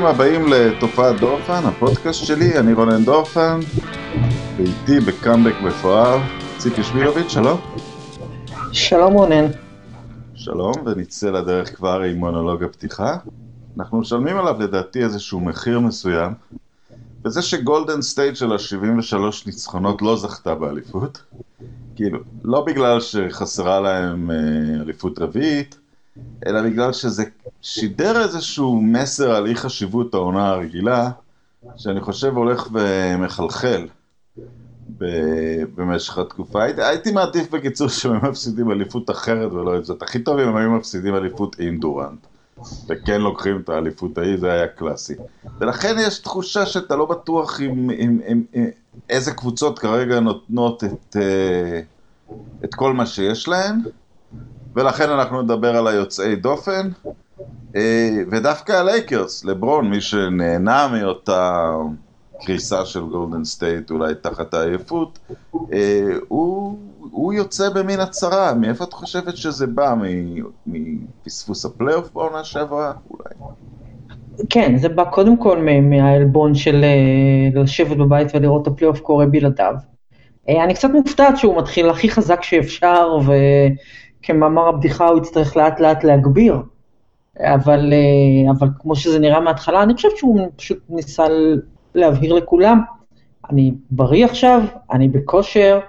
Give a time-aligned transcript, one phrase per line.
[0.00, 3.60] ברוכים הבאים לתופעת דורפן, הפודקאסט שלי, אני רונן דורפן,
[4.56, 6.18] ואיתי בקאמבק מפואר,
[6.58, 7.60] ציפי שמילוביץ', שלום.
[8.72, 9.46] שלום רונן.
[10.34, 13.16] שלום, ונצא לדרך כבר עם מונולוג הפתיחה.
[13.78, 16.32] אנחנו משלמים עליו לדעתי איזשהו מחיר מסוים,
[17.24, 21.22] וזה שגולדן סטייט של ה-73 ניצחונות לא זכתה באליפות,
[21.96, 24.36] כאילו, לא בגלל שחסרה להם אה,
[24.82, 25.79] אליפות רביעית,
[26.46, 27.24] אלא בגלל שזה
[27.62, 31.10] שידר איזשהו מסר על אי חשיבות העונה הרגילה,
[31.76, 33.86] שאני חושב הולך ומחלחל
[35.74, 36.62] במשך התקופה.
[36.62, 40.02] הייתי, הייתי מעדיף בקיצור שהם מפסידים אליפות אחרת ולא את זאת.
[40.02, 42.26] הכי טוב אם הם היו מפסידים אליפות אינדורנט.
[42.88, 45.14] וכן לוקחים את האליפות ההיא, זה היה קלאסי.
[45.58, 48.66] ולכן יש תחושה שאתה לא בטוח עם, עם, עם, עם
[49.08, 51.80] איזה קבוצות כרגע נותנות את, אה,
[52.64, 53.80] את כל מה שיש להן.
[54.74, 56.88] ולכן אנחנו נדבר על היוצאי דופן,
[57.76, 61.72] אה, ודווקא הלייקרס, לברון, מי שנהנה מאותה
[62.44, 65.18] קריסה של גולדן סטייט, אולי תחת העייפות,
[65.72, 66.78] אה, הוא,
[67.10, 69.94] הוא יוצא במין הצהרה, מאיפה את חושבת שזה בא?
[70.66, 72.92] מפספוס הפלייאוף בעונה שעברה?
[73.10, 73.52] אולי.
[74.50, 79.74] כן, זה בא קודם כל מהעלבון של אה, לשבת בבית ולראות את הפלייאוף קורה בלעדיו.
[80.48, 83.32] אני קצת מופתעת שהוא מתחיל הכי חזק שאפשר, ו...
[84.22, 86.56] כמאמר הבדיחה הוא יצטרך לאט לאט להגביר,
[87.40, 91.24] אבל, אה, אבל כמו שזה נראה מההתחלה, אני חושבת שהוא פשוט ניסה
[91.94, 92.80] להבהיר לכולם,
[93.50, 94.62] אני בריא עכשיו,
[94.92, 95.80] אני בכושר,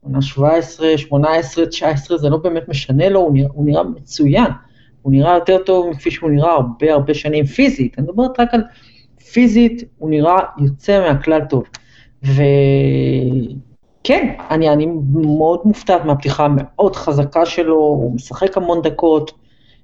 [0.00, 4.50] עונה 17, 18, 19, זה לא באמת משנה לו, הוא נראה, הוא נראה מצוין,
[5.02, 8.62] הוא נראה יותר טוב מכפי שהוא נראה הרבה הרבה שנים פיזית, אני מדברת רק על
[9.32, 11.64] פיזית, הוא נראה יוצא מהכלל טוב.
[12.24, 12.42] ו...
[14.04, 19.32] כן, אני, אני מאוד מופתעת מהפתיחה המאוד חזקה שלו, הוא משחק המון דקות,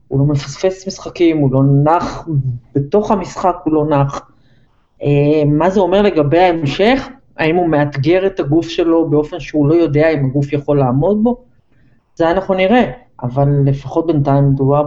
[0.08, 2.28] הוא לא מפספס משחקים, הוא לא נח,
[2.75, 4.30] בתוך המשחק הוא לא נח.
[5.02, 7.08] אה, מה זה אומר לגבי ההמשך?
[7.36, 11.44] האם הוא מאתגר את הגוף שלו באופן שהוא לא יודע אם הגוף יכול לעמוד בו?
[12.14, 12.91] זה אנחנו נראה,
[13.22, 14.82] אבל לפחות בינתיים מדובר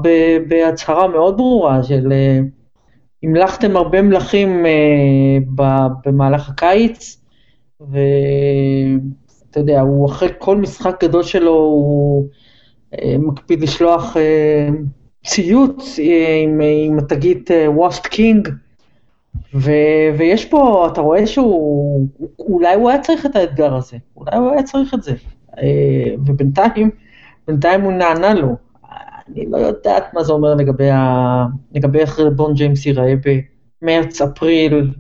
[0.47, 2.39] בהצהרה מאוד ברורה של אה,
[3.23, 5.63] המלכתם הרבה מלכים אה,
[6.05, 7.26] במהלך הקיץ,
[7.81, 7.97] ו...
[9.51, 12.27] אתה יודע, הוא אחרי כל משחק גדול שלו, הוא
[12.93, 14.69] אה, מקפיד לשלוח אה,
[15.25, 18.49] ציוץ אה, עם, עם התגית ווסט קינג,
[20.17, 22.07] ויש פה, אתה רואה שהוא,
[22.39, 25.13] אולי הוא היה צריך את האתגר הזה, אולי הוא היה צריך את זה,
[26.25, 26.89] ובינתיים,
[27.47, 28.55] בינתיים הוא נענה לו.
[29.29, 31.45] אני לא יודעת מה זה אומר לגבי, ה...
[31.71, 33.13] לגבי איך רבון ג'יימס ייראה
[33.81, 34.91] במרץ, אפריל,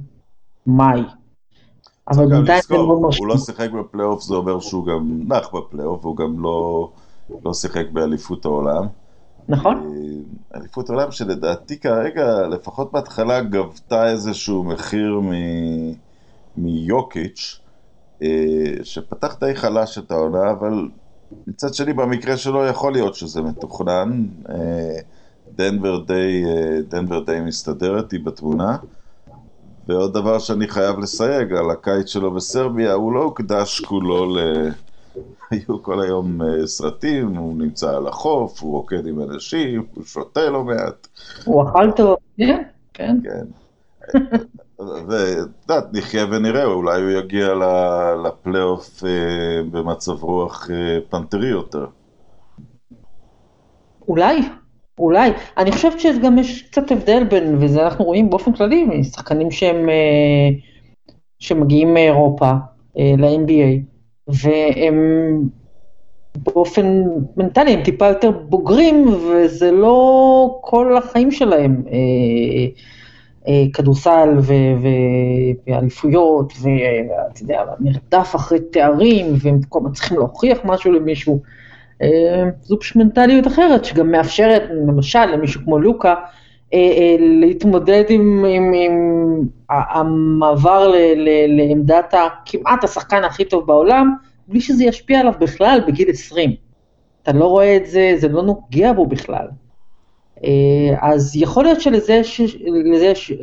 [0.67, 1.01] מאי.
[2.09, 3.23] אבל בינתיים זה מאוד מרשים.
[3.23, 6.89] הוא לא שיחק בפלייאוף, זה אומר שהוא גם נח בפלייאוף, הוא גם לא,
[7.45, 8.87] לא שיחק באליפות העולם.
[9.49, 9.77] נכון.
[9.77, 15.31] אה, אליפות העולם שלדעתי כרגע, לפחות בהתחלה, גבתה איזשהו מחיר מ...
[16.57, 17.59] מיוקיץ',
[18.21, 20.89] אה, שפתח די חלש את העונה, אבל
[21.47, 24.25] מצד שני, במקרה שלו יכול להיות שזה מתוכנן.
[24.49, 24.99] אה,
[25.55, 26.43] דנבר די,
[26.89, 28.77] דנבר די מסתדרת, היא בתמונה.
[29.87, 34.39] ועוד דבר שאני חייב לסייג, על הקיץ שלו בסרביה, הוא לא הוקדש כולו ל...
[35.51, 40.49] היו כל היום אה, סרטים, הוא נמצא על החוף, הוא רוקד עם אנשים, הוא שותה
[40.49, 41.07] לא מעט.
[41.45, 42.63] הוא אכל טוב, כן.
[42.93, 43.45] כן.
[45.07, 47.53] ואת יודעת, נחיה ונראה, אולי הוא יגיע
[48.25, 51.85] לפלייאוף אה, במצב רוח אה, פנתרי יותר.
[54.07, 54.49] אולי,
[54.99, 55.31] אולי.
[55.57, 60.49] אני חושבת שגם יש קצת הבדל בין, וזה אנחנו רואים באופן כללי, משחקנים שהם, אה,
[61.39, 62.51] שמגיעים מאירופה
[62.97, 63.79] אה, ל-NBA,
[64.27, 64.97] והם
[66.35, 67.03] באופן
[67.37, 71.83] מנטלי, הם טיפה יותר בוגרים, וזה לא כל החיים שלהם.
[71.91, 72.67] אה,
[73.73, 74.29] כדורסל
[75.67, 81.41] ואליפויות, ואתה יודע, מרדף אחרי תארים, והם כל הזמן צריכים להוכיח משהו למישהו.
[82.01, 86.15] אה, זו פשוט מנטליות אחרת, שגם מאפשרת, למשל, למישהו כמו לוקה,
[86.73, 92.13] אה, אה, להתמודד עם, עם, עם המעבר ל, ל, לעמדת
[92.45, 94.13] כמעט השחקן הכי טוב בעולם,
[94.47, 96.51] בלי שזה ישפיע עליו בכלל בגיל 20.
[97.23, 99.47] אתה לא רואה את זה, זה לא נוגע בו בכלל.
[101.01, 102.21] אז יכול להיות שלזה
[103.01, 103.33] יש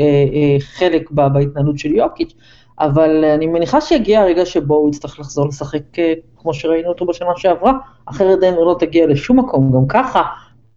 [0.60, 2.34] חלק בהתנהלות של יוקיץ',
[2.80, 7.28] אבל אני מניחה שיגיע הרגע שבו הוא יצטרך לחזור לשחק אה, כמו שראינו אותו בשנה
[7.36, 7.72] שעברה,
[8.06, 10.22] אחרת דנבר לא תגיע לשום מקום, גם ככה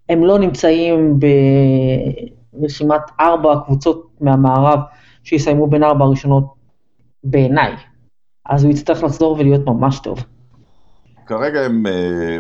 [0.09, 1.19] הם לא נמצאים
[2.53, 4.79] ברשימת ארבע הקבוצות מהמערב
[5.23, 6.43] שיסיימו בין ארבע הראשונות
[7.23, 7.73] בעיניי,
[8.45, 10.23] אז הוא יצטרך לחזור ולהיות ממש טוב.
[11.25, 11.89] כרגע הם uh,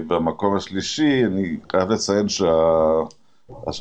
[0.07, 2.29] במקום השלישי, אני חייב לציין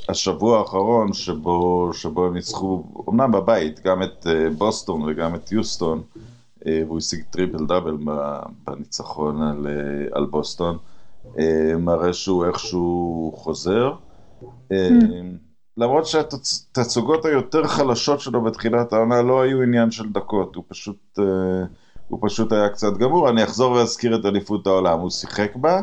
[0.09, 6.03] השבוע האחרון שבו, שבו הם ניצחו, אמנם בבית, גם את אה, בוסטון וגם את יוסטון,
[6.67, 7.97] אה, והוא השיג טריפל דאבל
[8.65, 9.67] בניצחון על,
[10.13, 10.79] על בוסטון,
[11.79, 13.93] מראה שהוא איכשהו חוזר.
[14.73, 14.75] ממ.
[15.77, 21.19] למרות שהתצוגות היותר חלשות שלו בתחילת העונה לא היו עניין של דקות, הוא פשוט,
[22.09, 23.29] הוא פשוט היה קצת גמור.
[23.29, 25.81] אני אחזור ואזכיר את אליפות העולם, הוא שיחק בה.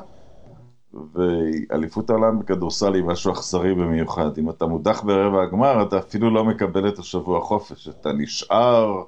[1.14, 4.38] ואליפות העולם בכדורסל היא משהו אכזרי במיוחד.
[4.38, 7.88] אם אתה מודח ברבע הגמר, אתה אפילו לא מקבל את השבוע חופש.
[7.88, 9.04] אתה נשאר,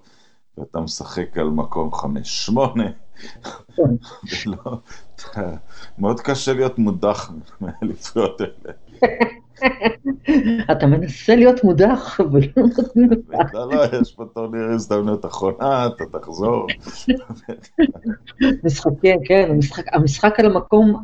[0.57, 2.85] ואתה משחק על מקום חמש-שמונה.
[5.97, 8.73] מאוד קשה להיות מודח מהאליפויות האלה.
[10.71, 13.53] אתה מנסה להיות מודח, אבל לא נותנים לך.
[13.53, 16.67] לא, לא, יש פה טורניר הזדמנות אחרונה, אתה תחזור.
[18.63, 19.57] משחקים, כן,
[19.93, 21.03] המשחק על המקום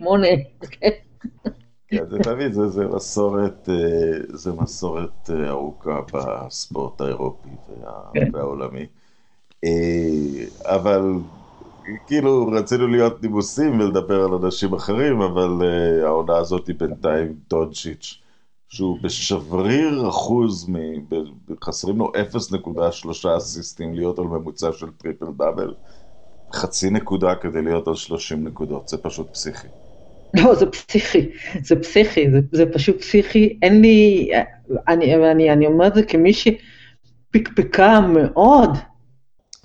[0.00, 0.04] 7-8.
[1.88, 7.48] כן, זה תמיד, זה מסורת, אה, זה מסורת אה, ארוכה בספורט האירופי
[8.14, 8.28] כן.
[8.32, 8.86] והעולמי.
[9.64, 11.02] אה, אבל
[12.06, 18.18] כאילו רצינו להיות נימוסים ולדבר על אנשים אחרים, אבל uh, העונה הזאת היא בינתיים דונצ'יץ',
[18.68, 20.74] שהוא בשבריר אחוז, מ...
[21.64, 22.12] חסרים לו
[22.64, 25.74] 0.3 אסיסטים להיות על ממוצע של טריפל דאבל,
[26.54, 29.68] חצי נקודה כדי להיות על 30 נקודות, זה פשוט פסיכי.
[30.34, 31.30] לא, זה פסיכי,
[31.62, 34.30] זה פסיכי, זה, זה פשוט פסיכי, אין לי,
[34.88, 38.70] אני, אני, אני אומר את זה כמי שפקפקה מאוד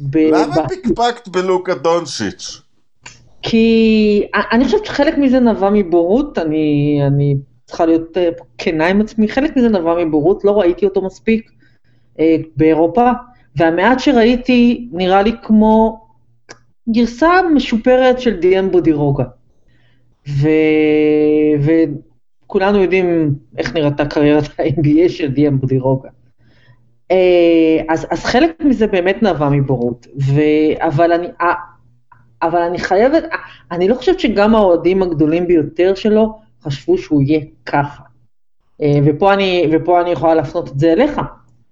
[0.01, 0.17] ב...
[0.17, 2.61] למה פקפקת בלוקה דונצ'יץ'?
[3.41, 7.35] כי אני חושבת שחלק מזה נבע מבורות, אני, אני
[7.65, 11.51] צריכה להיות אה, כנה עם עצמי, חלק מזה נבע מבורות, לא ראיתי אותו מספיק
[12.19, 13.11] אה, באירופה,
[13.55, 16.05] והמעט שראיתי נראה לי כמו
[16.89, 19.23] גרסה משופרת של דיאן בודירוגה.
[20.27, 20.47] ו...
[21.59, 26.09] וכולנו יודעים איך נראתה קריירת ה-NBA של דיאן בודירוגה.
[27.11, 30.41] אה, אז, אז חלק מזה באמת נבע מבורות, ו,
[30.77, 31.53] אבל, אני, אה,
[32.41, 33.23] אבל אני חייבת,
[33.71, 38.03] אני לא חושבת שגם האוהדים הגדולים ביותר שלו חשבו שהוא יהיה ככה.
[38.81, 41.21] אה, ופה אני, ופה אני יכולה להפנות את זה אליך.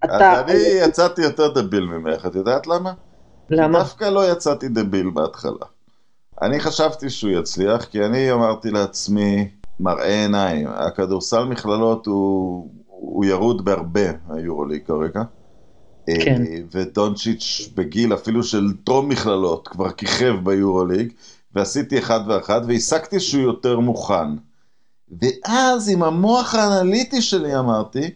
[0.02, 0.42] אז אתה...
[0.42, 0.54] אני
[0.88, 2.94] יצאתי יותר דביל ממך, את יודעת למה?
[3.50, 3.80] למה?
[3.80, 5.66] דווקא לא יצאתי דביל בהתחלה.
[6.42, 9.50] אני חשבתי שהוא יצליח, כי אני אמרתי לעצמי,
[9.80, 12.70] מראה עיניים, הכדורסל מכללות הוא
[13.00, 15.24] הוא ירוד בהרבה, היורוליג כרגע.
[16.06, 16.42] כן.
[16.48, 21.14] אה, ודונצ'יץ' בגיל אפילו של טרום מכללות כבר כיכב ביורוליג,
[21.56, 24.28] ועשיתי אחד ואחד, והסקתי שהוא יותר מוכן.
[25.22, 28.10] ואז עם המוח האנליטי שלי אמרתי,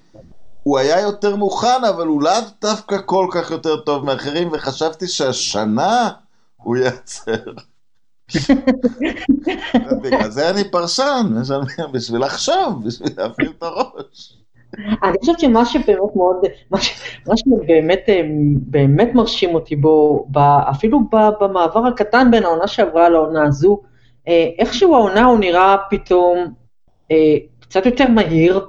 [0.63, 6.10] הוא היה יותר מוכן, אבל הוא לאו דווקא כל כך יותר טוב מאחרים, וחשבתי שהשנה
[6.56, 7.44] הוא ייצר.
[10.04, 11.34] בגלל זה אני פרשן,
[11.92, 14.40] בשביל לחשוב, בשביל להפעיל את הראש.
[15.03, 16.45] אני חושבת שמה שבאמת מאוד,
[17.27, 18.21] מה שבאמת אה,
[18.56, 20.27] באמת מרשים אותי בו,
[20.69, 21.00] אפילו
[21.41, 23.81] במעבר הקטן בין העונה שעברה לעונה הזו,
[24.27, 26.53] אה, איכשהו העונה הוא נראה פתאום
[27.12, 28.65] אה, קצת יותר מהיר,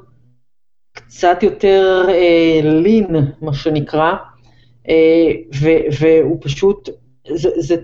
[0.93, 2.07] קצת יותר
[2.63, 3.07] לין,
[3.43, 4.13] מה שנקרא,
[6.01, 6.89] והוא פשוט,
[7.35, 7.77] זה, זה,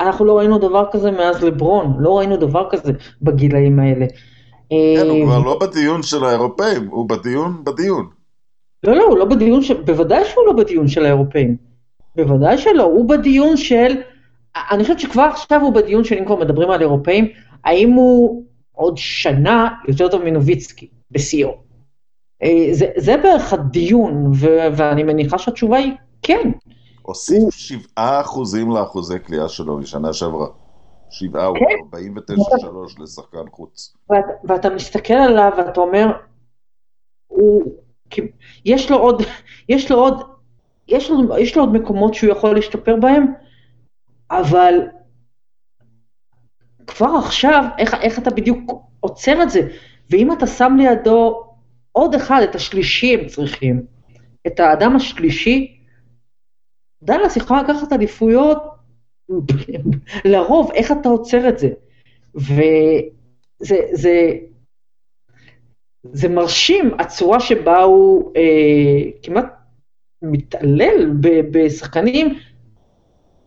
[0.00, 4.06] אנחנו לא ראינו דבר כזה מאז לברון, לא ראינו דבר כזה בגילאים האלה.
[4.70, 8.06] כן, הוא כבר לא בדיון של האירופאים, הוא בדיון בדיון.
[8.84, 9.82] לא, לא, הוא לא בדיון, של...
[9.82, 11.56] בוודאי שהוא לא בדיון של האירופאים.
[12.16, 13.92] בוודאי שלא, הוא בדיון של,
[14.70, 17.28] אני חושבת שכבר עכשיו הוא בדיון של, אם כבר מדברים על אירופאים,
[17.64, 21.54] האם הוא עוד שנה יותר טוב מנוביצקי בשיאו.
[22.42, 25.92] אה, זה, זה בערך הדיון, ו- ואני מניחה שהתשובה היא
[26.22, 26.50] כן.
[27.02, 27.44] הוסיף
[27.98, 28.00] 7%
[28.74, 30.46] לאחוזי קליעה שלו משנה שעברה.
[31.14, 33.96] שבעה או 49-3 לשחקן חוץ.
[34.44, 36.06] ואתה מסתכל עליו ואתה אומר,
[37.26, 37.62] הוא,
[38.64, 39.22] יש לו עוד,
[39.68, 40.22] יש לו עוד,
[40.88, 43.26] יש לו, יש לו עוד מקומות שהוא יכול להשתפר בהם,
[44.30, 44.74] אבל
[46.86, 49.60] כבר עכשיו, איך, איך אתה בדיוק עוצר את זה?
[50.10, 51.44] ואם אתה שם לידו
[51.92, 53.86] עוד אחד, את השלישי הם צריכים,
[54.46, 55.80] את האדם השלישי,
[57.02, 58.73] דאלאס יכולה לקחת אליפויות
[60.24, 61.68] לרוב, איך אתה עוצר את זה?
[62.34, 64.30] וזה זה,
[66.12, 69.46] זה מרשים, הצורה שבה הוא אה, כמעט
[70.22, 72.38] מתעלל ב, בשחקנים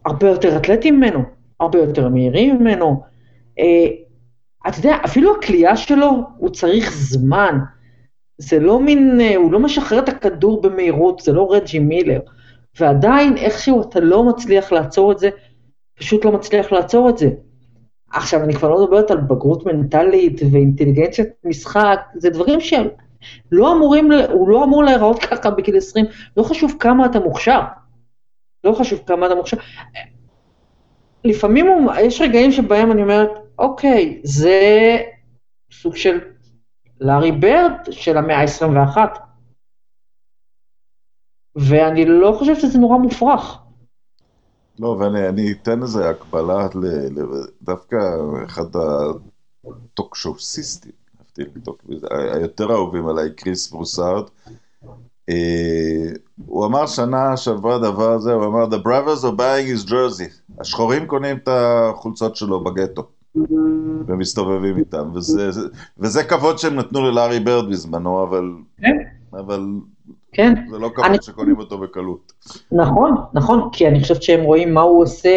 [0.06, 1.20] הרבה יותר אתלטיים ממנו,
[1.60, 3.04] הרבה יותר מהירים ממנו.
[3.60, 3.88] אה,
[4.68, 7.60] אתה יודע, אפילו הכלייה שלו, הוא צריך זמן.
[8.38, 12.20] זה לא מין, אה, הוא לא משחרר את הכדור במהירות, זה לא רג'י מילר.
[12.80, 15.30] ועדיין איכשהו אתה לא מצליח לעצור את זה,
[15.98, 17.30] פשוט לא מצליח לעצור את זה.
[18.12, 22.88] עכשיו, אני כבר לא מדברת על בגרות מנטלית ואינטליגנציית משחק, זה דברים שהם
[23.52, 26.06] לא אמורים, הוא לא אמור להיראות ככה בגיל 20,
[26.38, 27.62] לא חשוב כמה אתה מוכשר.
[28.64, 29.58] לא חשוב כמה אתה מוכשר.
[31.24, 34.98] לפעמים הוא, יש רגעים שבהם אני אומרת, אוקיי, זה
[35.72, 36.20] סוג של
[37.02, 38.98] לארי ברד של המאה ה-21.
[41.56, 43.67] ואני לא חושבת שזה נורא מופרך.
[44.80, 46.88] לא, ואני אתן איזה הקבלה, ל,
[47.20, 47.26] ל,
[47.62, 47.98] דווקא
[48.46, 48.66] אחד
[49.66, 50.92] הטוקשוסיסטים,
[52.10, 54.24] היותר אהובים עליי, קריס ברוסארד,
[55.30, 56.12] אה,
[56.46, 60.60] הוא אמר שנה שעברה דבר הזה, הוא אמר, The brothers are buying his jersey.
[60.60, 63.08] השחורים קונים את החולצות שלו בגטו.
[64.08, 65.50] ומסתובבים איתם, וזה,
[65.98, 68.98] וזה כבוד שהם נתנו ללארי ברד בזמנו, אבל, כן.
[69.34, 69.68] אבל
[70.32, 70.54] כן.
[70.70, 71.18] זה לא כבוד אני...
[71.22, 72.34] שקונים אותו בקלות.
[72.72, 75.30] נכון, נכון, כי אני חושבת שהם רואים מה הוא עושה,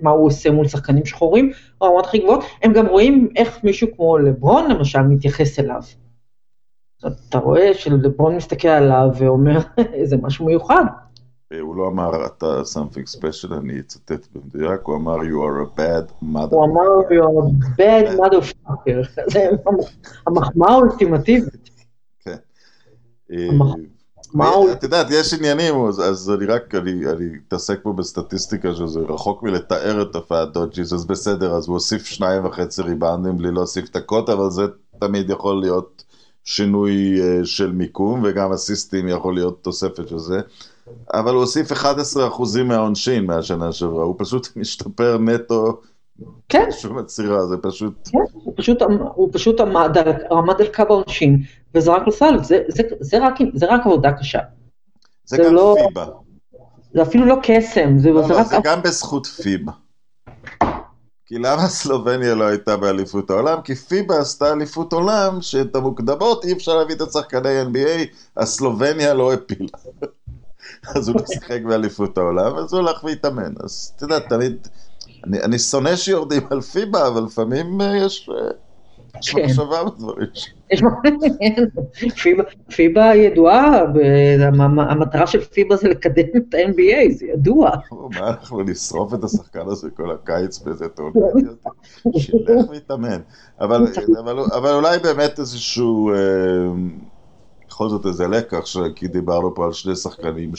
[0.00, 4.18] מה הוא עושה מול שחקנים שחורים, ברמות הכי גבוהות, הם גם רואים איך מישהו כמו
[4.18, 5.82] לברון למשל מתייחס אליו.
[7.06, 9.58] אתה רואה שלברון מסתכל עליו ואומר,
[10.10, 10.84] זה משהו מיוחד.
[11.60, 16.12] הוא לא אמר אתה something special, אני אצטט במדויק, הוא אמר you are a bad
[16.22, 16.50] mother.
[16.50, 19.50] הוא אמר you are a bad motherfucker, זה
[20.26, 21.70] המחמאה האולטימטיבית.
[22.20, 22.36] כן.
[24.72, 30.12] את יודעת, יש עניינים, אז אני רק, אני אתעסק פה בסטטיסטיקה שזה רחוק מלתאר את
[30.12, 34.62] תופעת דודג'יס, אז בסדר, אז הוא הוסיף שניים וחצי ריבנדים בלי להוסיף דקות, אבל זה
[34.98, 36.04] תמיד יכול להיות
[36.44, 40.40] שינוי אה, של מיקום, וגם אסיסטים יכול להיות תוספת של זה.
[41.14, 41.82] אבל הוא הוסיף 11%
[42.64, 45.80] מהעונשין מהשנה שעברה, הוא פשוט משתפר נטו.
[46.48, 46.66] כן.
[46.70, 48.08] שום עצירה, זה פשוט...
[48.12, 48.82] כן, הוא פשוט,
[49.14, 49.96] הוא פשוט עמד,
[50.30, 51.42] עמד על קו העונשין
[51.74, 54.38] וזרק לסל, זה, זה, זה, רק, זה רק עבודה קשה.
[55.24, 56.06] זה, זה גם לא, פיבה.
[56.94, 58.46] זה אפילו לא קסם, זה, לא, זה לא, רק...
[58.46, 59.72] זה גם בזכות פיבה.
[61.26, 63.62] כי למה סלובניה לא הייתה באליפות העולם?
[63.62, 69.32] כי פיבה עשתה אליפות עולם שאת המוקדמות אי אפשר להביא את השחקני NBA, הסלובניה לא
[69.32, 69.68] הפילה.
[70.96, 73.52] אז הוא לא שיחק באליפות העולם, אז הוא הלך והתאמן.
[73.64, 74.68] אז אתה יודע, תמיד,
[75.26, 78.50] אני, אני שונא שיורדים על פיבה, אבל לפעמים אה, יש, אה,
[79.22, 79.44] יש כן.
[79.44, 80.28] מחשבה בדברים
[82.76, 83.82] פיבה, ידועה,
[84.90, 87.70] המטרה של פיבה זה לקדם את ה-NBA, זה ידוע.
[87.90, 91.54] מה, אנחנו נשרוף את השחקן הזה כל הקיץ באיזה טורניר?
[92.18, 93.20] שילך ויתאמן.
[93.60, 96.10] אבל, אולי באמת איזשהו...
[96.10, 96.16] אה,
[97.68, 98.64] בכל זאת איזה לקח,
[98.96, 100.52] כי דיברנו פה על שני שחקנים.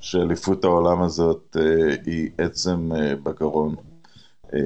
[0.00, 3.74] שאליפות העולם הזאת אה, היא עצם אה, בגרון.
[4.54, 4.60] אה,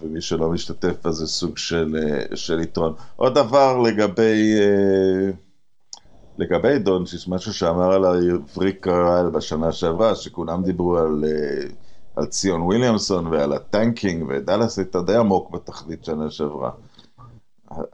[0.00, 2.94] ומי שלא משתתף אז זה סוג של, אה, של יתרון.
[3.16, 5.30] עוד דבר לגבי, אה,
[6.38, 11.24] לגבי דונצ'יץ', משהו שאמר עליו ריק קרלייל בשנה שעברה, שכולם דיברו על,
[12.16, 16.70] על ציון וויליאמסון ועל ה tanking, ודאלאס הייתה די עמוק בתחתית שנה שעברה.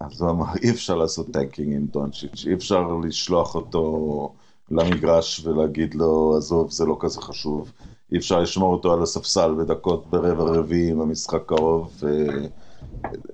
[0.01, 4.33] אז הוא אמר, אי אפשר לעשות tanking עם דונצ'יץ', אי אפשר לשלוח אותו
[4.71, 7.73] למגרש ולהגיד לו, עזוב, זה לא כזה חשוב.
[8.13, 12.03] אי אפשר לשמור אותו על הספסל בדקות ברבע רביעי עם המשחק קרוב.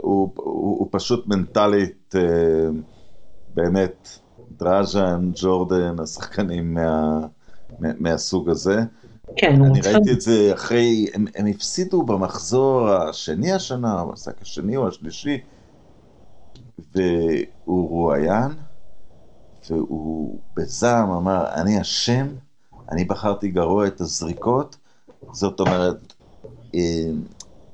[0.00, 2.68] הוא, הוא, הוא פשוט מנטלית, אה,
[3.54, 4.08] באמת,
[4.58, 7.20] דראז'ן, ג'ורדן, השחקנים מה,
[7.78, 8.80] מהסוג הזה.
[9.36, 14.88] כן, אני ראיתי את זה אחרי, הם, הם הפסידו במחזור השני השנה, המשחק השני או
[14.88, 15.40] השלישי.
[16.94, 18.52] והוא רואיין,
[19.70, 22.26] והוא בזעם אמר, אני אשם,
[22.90, 24.76] אני בחרתי גרוע את הזריקות,
[25.32, 26.12] זאת אומרת,
[26.74, 27.10] אה,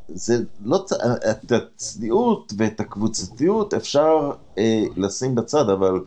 [0.08, 0.84] זה לא,
[1.30, 6.00] את הצניעות ואת הקבוצתיות אפשר אה, לשים בצד, אבל,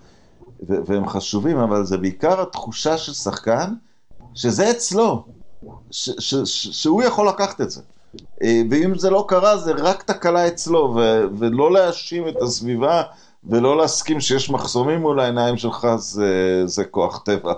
[0.60, 3.74] והם חשובים, אבל זה בעיקר התחושה של שחקן,
[4.36, 5.26] שזה אצלו,
[5.92, 7.82] ש, ש, ש, שהוא יכול לקחת את זה.
[8.44, 13.04] אה, ואם זה לא קרה, זה רק תקלה אצלו, ו- ולא להאשים את הסביבה,
[13.44, 17.54] ולא להסכים שיש מחסומים מול העיניים שלך, זה, זה כוח טבע.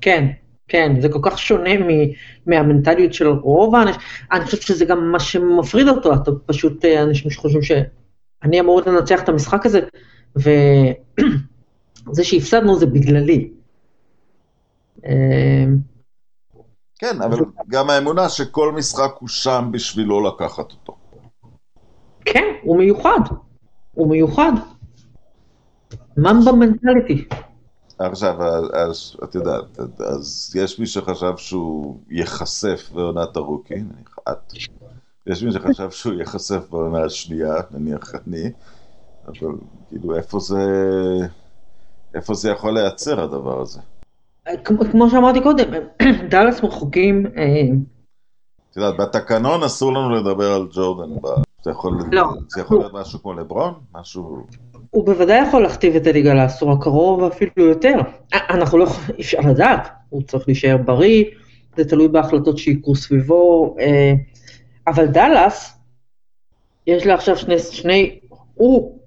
[0.00, 0.28] כן,
[0.68, 2.10] כן, זה כל כך שונה מ-
[2.46, 4.00] מהמנטליות של רוב האנשים.
[4.32, 9.22] אני חושבת שזה גם מה שמפריד אותו, אתה פשוט אה, אנשים שחושבים שאני אמור לנצח
[9.22, 9.80] את המשחק הזה,
[10.36, 13.50] וזה שהפסדנו זה בגללי.
[15.06, 15.64] אה,
[16.98, 17.38] כן, אבל
[17.68, 20.96] גם האמונה שכל משחק הוא שם בשביל לא לקחת אותו.
[22.24, 23.20] כן, הוא מיוחד.
[23.92, 24.52] הוא מיוחד.
[26.16, 27.28] ממבה מנטליטי.
[27.98, 28.42] עכשיו,
[28.74, 34.52] אז את יודעת, אז יש מי שחשב שהוא ייחשף בעונת הרוקי, נניח את.
[35.26, 38.52] יש מי שחשב שהוא ייחשף בעונה השנייה, נניח אני.
[39.26, 39.50] אבל
[39.88, 40.58] כאילו, איפה זה...
[42.14, 43.80] איפה זה יכול להיעצר הדבר הזה?
[44.64, 45.64] כמו שאמרתי קודם,
[46.30, 47.26] דאלאס רחוקים.
[48.70, 51.10] את יודעת, בתקנון אסור לנו לדבר על ג'ורדן
[51.64, 52.24] זה יכול, לא.
[52.48, 53.74] זה יכול להיות משהו כמו לברון?
[53.94, 54.46] משהו...
[54.92, 57.94] הוא בוודאי יכול להכתיב את הליגה לעשור הקרוב ואפילו יותר.
[58.32, 58.86] אנחנו לא
[59.18, 61.24] אי אפשר לדעת, הוא צריך להישאר בריא,
[61.76, 64.12] זה תלוי בהחלטות שיקרו סביבו, אה,
[64.86, 65.78] אבל דאלאס,
[66.86, 68.18] יש לה עכשיו שני, שני,
[68.54, 68.98] הוא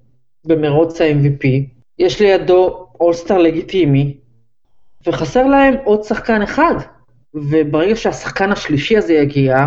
[0.44, 1.46] במרוץ ה-MVP,
[1.98, 4.16] יש לידו אולסטאר לגיטימי,
[5.06, 6.74] וחסר להם עוד שחקן אחד,
[7.34, 9.66] וברגע שהשחקן השלישי הזה יגיע,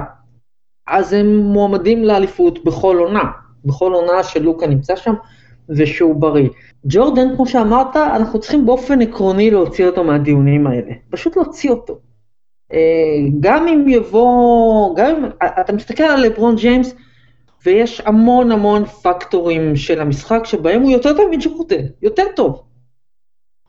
[0.87, 3.31] אז הם מועמדים לאליפות בכל עונה,
[3.65, 5.13] בכל עונה שלוקה נמצא שם
[5.69, 6.49] ושהוא בריא.
[6.85, 11.99] ג'ורדן, כמו שאמרת, אנחנו צריכים באופן עקרוני להוציא אותו מהדיונים האלה, פשוט להוציא אותו.
[12.73, 16.95] אה, גם אם יבוא, גם אם, אתה מסתכל על לברון ג'יימס,
[17.65, 22.63] ויש המון המון פקטורים של המשחק שבהם הוא יותר טוב מג'ורדן, יותר טוב.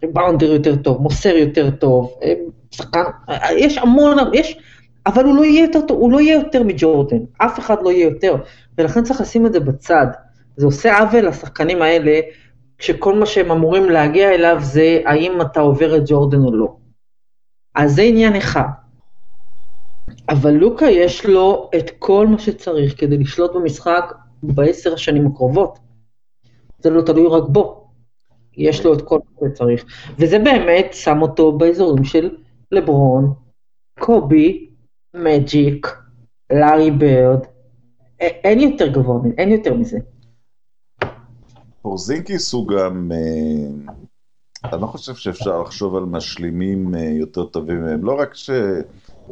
[0.03, 2.35] באונדר יותר טוב, מוסר יותר טוב, אה,
[2.71, 4.59] שחקן, אה, יש המון, יש,
[5.07, 8.05] אבל הוא לא יהיה יותר טוב, הוא לא יהיה יותר מג'ורדן, אף אחד לא יהיה
[8.05, 8.37] יותר,
[8.79, 10.07] ולכן צריך לשים את זה בצד.
[10.61, 12.21] זה עושה עוול לשחקנים האלה,
[12.79, 16.77] כשכל מה שהם אמורים להגיע אליו זה האם אתה עובר את ג'ורדן או לא.
[17.75, 18.69] אז זה עניין אחד.
[20.29, 25.79] אבל לוקה יש לו את כל מה שצריך כדי לשלוט במשחק בעשר השנים הקרובות.
[26.79, 27.91] זה לא תלוי רק בו.
[28.57, 29.85] יש לו את כל מה שצריך.
[30.19, 32.37] וזה באמת שם אותו באזורים של
[32.73, 33.33] לברון,
[33.99, 34.71] קובי,
[35.15, 35.87] מג'יק,
[36.53, 37.41] לארי ברד.
[38.21, 39.99] אין יותר גבוה, אין יותר מזה.
[41.83, 43.93] פורזינקיס הוא גם, אה,
[44.73, 48.05] אני לא חושב שאפשר לחשוב על משלימים אה, יותר טובים מהם.
[48.05, 48.51] לא רק ש...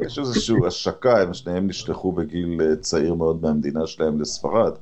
[0.05, 4.73] יש איזושהי השקה, הם שניהם נשלחו בגיל אה, צעיר מאוד מהמדינה שלהם לספרד,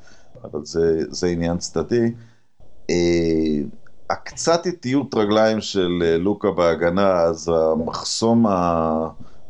[0.43, 2.11] אבל זה, זה עניין צדדי.
[4.09, 8.45] הקצת איטיות רגליים של לוקה בהגנה, אז המחסום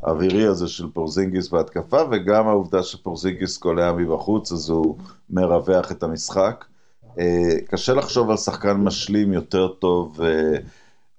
[0.03, 4.97] האווירי הזה של פורזינגיס בהתקפה, וגם העובדה שפורזינגיס קולע מבחוץ, אז הוא
[5.29, 6.65] מרווח את המשחק.
[7.19, 10.57] אה, קשה לחשוב על שחקן משלים יותר טוב אה,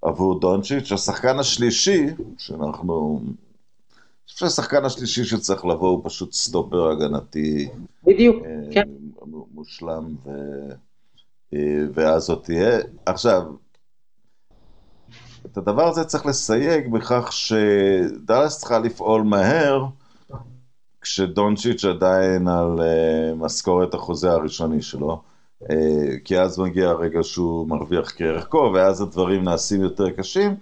[0.01, 0.91] עבור דונצ'יץ'.
[0.91, 2.05] השחקן השלישי,
[2.37, 3.21] שאנחנו...
[3.23, 7.69] אני חושב שהשחקן השלישי שצריך לבוא הוא פשוט סטופר הגנתי.
[8.03, 8.89] בדיוק, אה, כן.
[9.53, 10.29] מושלם, ו...
[11.93, 12.79] ואז זאת תהיה.
[13.05, 13.43] עכשיו,
[15.45, 19.85] את הדבר הזה צריך לסייג בכך שדאלאס צריכה לפעול מהר,
[21.01, 22.79] כשדונצ'יץ' עדיין על
[23.35, 25.21] משכורת החוזה הראשוני שלו.
[25.63, 30.55] אה, כי אז מגיע הרגע שהוא מרוויח כערך כה, ואז הדברים נעשים יותר קשים.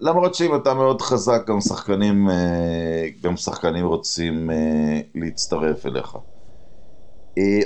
[0.00, 6.16] למרות שאם אתה מאוד חזק, גם שחקנים, אה, גם שחקנים רוצים אה, להצטרף אליך.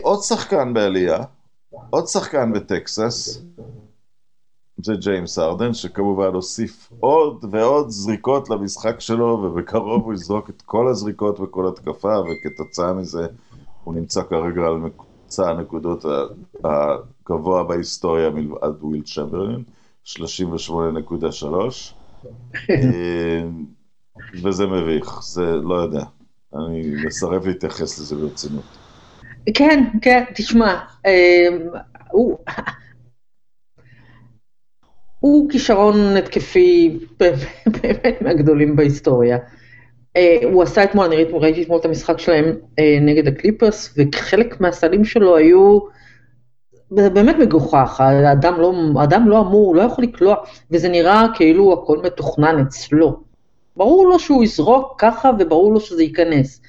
[0.03, 1.19] עוד שחקן בעלייה,
[1.91, 3.43] עוד שחקן בטקסס,
[4.83, 10.89] זה ג'יימס ארדן, שכמובן הוסיף עוד ועוד זריקות למשחק שלו, ובקרוב הוא יזרוק את כל
[10.89, 13.27] הזריקות וכל התקפה, וכתוצאה מזה
[13.85, 14.77] הוא נמצא כרגע על
[15.31, 16.05] ממוצע הנקודות
[16.65, 19.63] הגבוה בהיסטוריה מלבד וויל צ'מברלין,
[20.05, 20.15] 38.3,
[22.71, 23.43] אה,
[24.43, 26.03] וזה מביך, זה לא יודע,
[26.55, 28.65] אני מסרב להתייחס לזה ברצינות.
[29.55, 31.49] כן, כן, תשמע, אה,
[32.11, 32.39] הוא...
[35.21, 36.99] הוא כישרון התקפי
[37.67, 39.39] באמת מהגדולים בהיסטוריה.
[40.19, 44.61] Uh, הוא עשה אתמול, אני ראיתי, ראיתי אתמול את המשחק שלהם uh, נגד הקליפרס, וחלק
[44.61, 45.81] מהסלים שלו היו
[46.91, 50.35] באמת מגוחך, האדם לא, האדם לא אמור, הוא לא יכול לקלוע,
[50.71, 53.21] וזה נראה כאילו הכל מתוכנן אצלו.
[53.77, 56.61] ברור לו שהוא יזרוק ככה, וברור לו שזה ייכנס.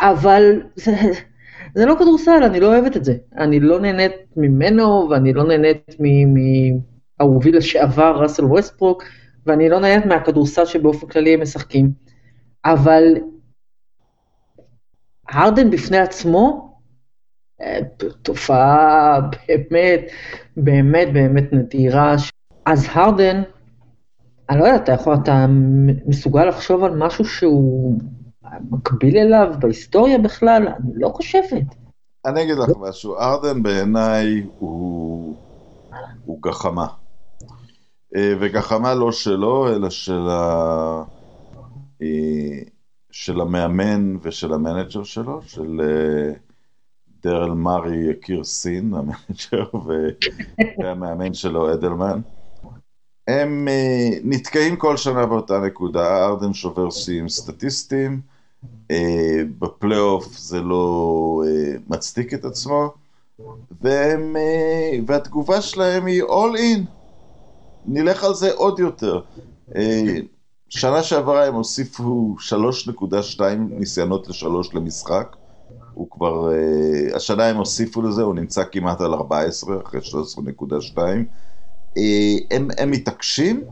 [0.00, 0.92] אבל זה,
[1.74, 3.14] זה לא כדורסל, אני לא אוהבת את זה.
[3.38, 5.96] אני לא נהנית ממנו, ואני לא נהנית
[7.20, 9.04] מאהובי לשעבר, ראסל ווסטברוק,
[9.46, 11.90] ואני לא נהנית מהכדורסל שבאופן כללי הם משחקים.
[12.64, 13.04] אבל
[15.28, 16.72] הרדן בפני עצמו,
[17.60, 17.78] אה,
[18.22, 20.00] תופעה באמת,
[20.56, 22.14] באמת באמת נדירה.
[22.66, 23.42] אז הרדן,
[24.50, 25.46] אני לא יודעת, אתה יכול, אתה
[26.06, 27.98] מסוגל לחשוב על משהו שהוא
[28.70, 30.68] מקביל אליו בהיסטוריה בכלל?
[30.68, 31.64] אני לא חושבת.
[32.26, 35.36] אני אגיד לך משהו, ארדן בעיניי הוא,
[36.24, 36.86] הוא גחמה.
[38.16, 41.02] אה, וגחמה לא שלו, אלא של ה...
[42.02, 42.62] אה,
[43.10, 46.32] של המאמן ושל המנג'ר שלו, של אה,
[47.22, 49.64] דריל מורי יקיר סין, המנג'ר,
[50.78, 52.20] והמאמן שלו אדלמן.
[53.28, 58.20] הם אה, נתקעים כל שנה באותה נקודה, הארדן שובר שיאים סטטיסטיים,
[59.58, 61.42] בפלייאוף זה לא
[61.88, 62.94] מצדיק את עצמו,
[63.80, 64.36] והם,
[65.06, 66.80] והתגובה שלהם היא all in.
[67.84, 69.20] נלך על זה עוד יותר.
[70.74, 75.36] שנה שעברה הם הוסיפו 3.2 ניסיונות לשלוש למשחק,
[75.94, 80.96] הוא כבר, uh, השנה הם הוסיפו לזה, הוא נמצא כמעט על 14, אחרי 13.2.
[80.96, 82.00] Uh,
[82.50, 83.64] הם, הם מתעקשים,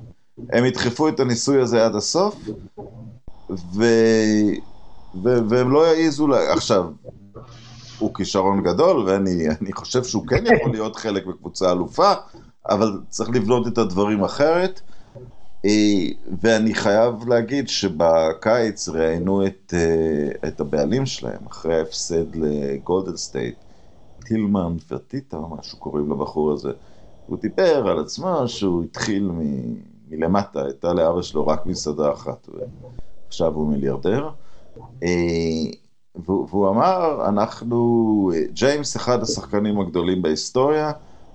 [0.52, 2.36] הם ידחפו את הניסוי הזה עד הסוף,
[3.50, 3.84] ו...
[5.14, 5.48] ו...
[5.48, 6.52] והם לא יעיזו, לה...
[6.52, 6.84] עכשיו,
[7.98, 12.12] הוא כישרון גדול, ואני חושב שהוא כן יכול להיות חלק בקבוצה אלופה,
[12.68, 14.80] אבל צריך לבנות את הדברים אחרת.
[15.64, 16.07] אה,
[16.40, 23.64] ואני חייב להגיד שבקיץ ראיינו את, אה, את הבעלים שלהם, אחרי ההפסד לגולדן סטייט,
[24.25, 26.73] טילמן פרטיטה, משהו קוראים לבחור הזה.
[27.27, 29.40] הוא דיבר על עצמו שהוא התחיל מ,
[30.11, 32.49] מלמטה, הייתה לאבא שלו רק מסעדה אחת,
[33.29, 34.29] ועכשיו הוא מיליארדר.
[35.03, 35.09] אה,
[36.27, 40.92] והוא אמר, אנחנו, ג'יימס אחד השחקנים הגדולים בהיסטוריה,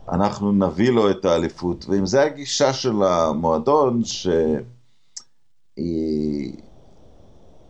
[0.09, 1.85] אנחנו נביא לו את האליפות.
[1.89, 4.27] ואם זה הגישה של המועדון, ש...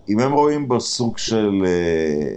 [0.10, 2.36] אם הם רואים בו סוג של, אה,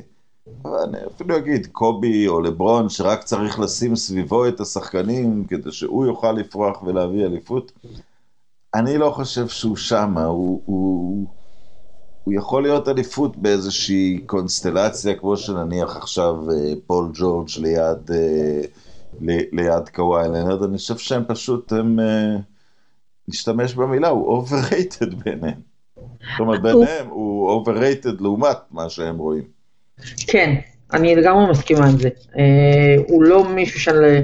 [0.85, 6.33] אני אפילו אגיד, קובי או לברון, שרק צריך לשים סביבו את השחקנים כדי שהוא יוכל
[6.33, 7.73] לפרוח ולהביא אליפות,
[8.75, 11.27] אני לא חושב שהוא שמה, הוא, הוא,
[12.25, 18.11] הוא יכול להיות אליפות באיזושהי קונסטלציה, כמו שנניח עכשיו אה, פול ג'ורג' ליד...
[19.29, 21.99] אה, ליד קוואי לנרד, אני חושב שהם פשוט, הם,
[23.29, 25.61] נשתמש במילה, הוא overrated בעיניהם.
[25.97, 29.45] זאת אומרת, בעיניהם הוא overrated לעומת מה שהם רואים.
[30.27, 30.55] כן,
[30.93, 32.09] אני לגמרי מסכימה עם זה.
[32.09, 32.39] Uh,
[33.09, 34.21] הוא לא מישהו של...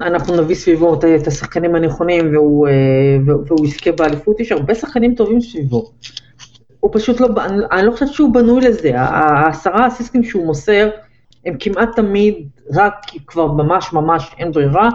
[0.00, 5.40] אנחנו נביא סביבו את השחקנים הנכונים והוא, uh, והוא יזכה באליפות, יש הרבה שחקנים טובים
[5.40, 5.92] סביבו.
[6.80, 7.28] הוא פשוט לא,
[7.72, 10.90] אני לא חושבת שהוא בנוי לזה, העשרה אסיסטים שהוא מוסר,
[11.46, 12.94] הם כמעט תמיד רק
[13.26, 14.88] כבר ממש ממש אין ברירה,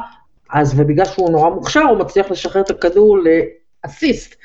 [0.50, 3.18] אז ובגלל שהוא נורא מוכשר, הוא מצליח לשחרר את הכדור
[3.86, 4.36] לאסיסט.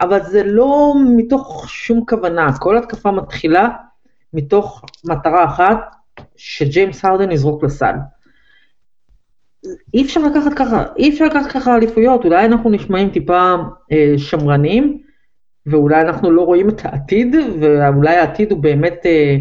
[0.00, 3.68] אבל זה לא מתוך שום כוונה, כל התקפה מתחילה
[4.32, 5.78] מתוך מטרה אחת,
[6.36, 7.94] שג'יימס הרדן יזרוק לסל.
[9.94, 13.54] אי אפשר לקחת ככה, אי אפשר לקחת ככה אליפויות, אולי אנחנו נשמעים טיפה
[13.92, 14.98] אה, שמרנים,
[15.66, 19.36] ואולי אנחנו לא רואים את העתיד, ואולי העתיד הוא באמת אה,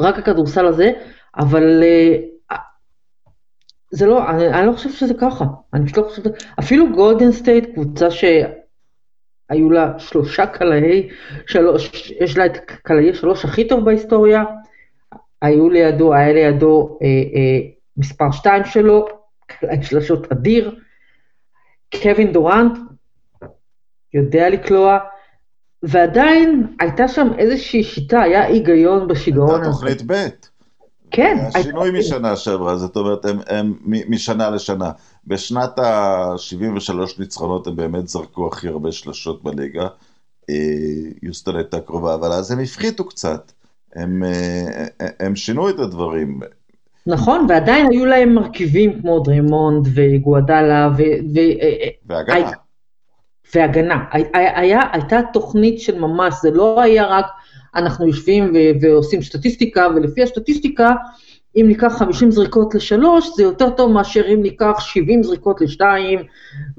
[0.00, 0.92] רק הכדורסל הזה,
[1.36, 2.30] אבל אה,
[3.90, 7.74] זה לא, אני, אני לא חושב שזה ככה, אני פשוט לא חושבת, אפילו גולדן סטייט,
[7.74, 11.08] קבוצה שהיו לה שלושה קלעי
[11.46, 14.44] שלוש, יש לה את קלעי שלוש הכי טוב בהיסטוריה,
[15.42, 19.06] היו לידו, היה לידו אה, אה, מספר שתיים שלו,
[19.46, 20.80] קלעי שלשות אדיר,
[22.02, 22.78] קווין דורנט
[24.14, 24.98] יודע לקלוע,
[25.82, 29.62] ועדיין הייתה שם איזושהי שיטה, היה היגיון בשיגעון הזה.
[29.62, 30.28] הייתה תוכנית ב'.
[31.10, 31.36] כן.
[31.54, 33.74] היה שינוי משנה שעברה, זאת אומרת, הם, הם
[34.08, 34.90] משנה לשנה.
[35.26, 39.86] בשנת ה-73 ניצחונות הם באמת זרקו הכי הרבה שלשות בליגה.
[40.50, 40.54] אה,
[41.22, 43.52] יוסטון הייתה קרובה, אבל אז הם הפחיתו קצת.
[43.94, 44.86] הם, אה,
[45.20, 46.40] הם שינו את הדברים.
[47.06, 51.02] נכון, ועדיין היו להם מרכיבים כמו דרימונד וגואדלה ו...
[51.34, 51.38] ו...
[52.06, 52.50] והגנה.
[53.54, 54.04] והגנה.
[54.34, 57.26] היה, הייתה תוכנית של ממש, זה לא היה רק
[57.74, 60.90] אנחנו יושבים ו- ועושים סטטיסטיקה, ולפי הסטטיסטיקה,
[61.56, 66.18] אם ניקח 50 זריקות לשלוש, זה יותר טוב מאשר אם ניקח 70 זריקות לשתיים,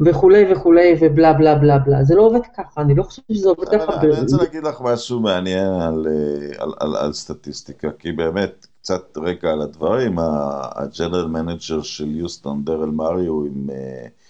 [0.06, 2.04] וכולי וכולי, ובלה בלה בלה בלה.
[2.04, 4.02] זה לא עובד ככה, אני לא חושבת שזה עובד ככה.
[4.02, 6.08] אני רוצה להגיד לך משהו מעניין על,
[6.58, 12.64] על, על, על סטטיסטיקה, כי באמת, קצת רקע על הדברים, ה general manager של יוסטון,
[12.64, 13.70] דריל מורי, הוא עם...
[13.70, 14.21] אה,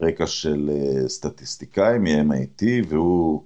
[0.00, 3.42] רקע של אה, סטטיסטיקאי מ-MIT, והוא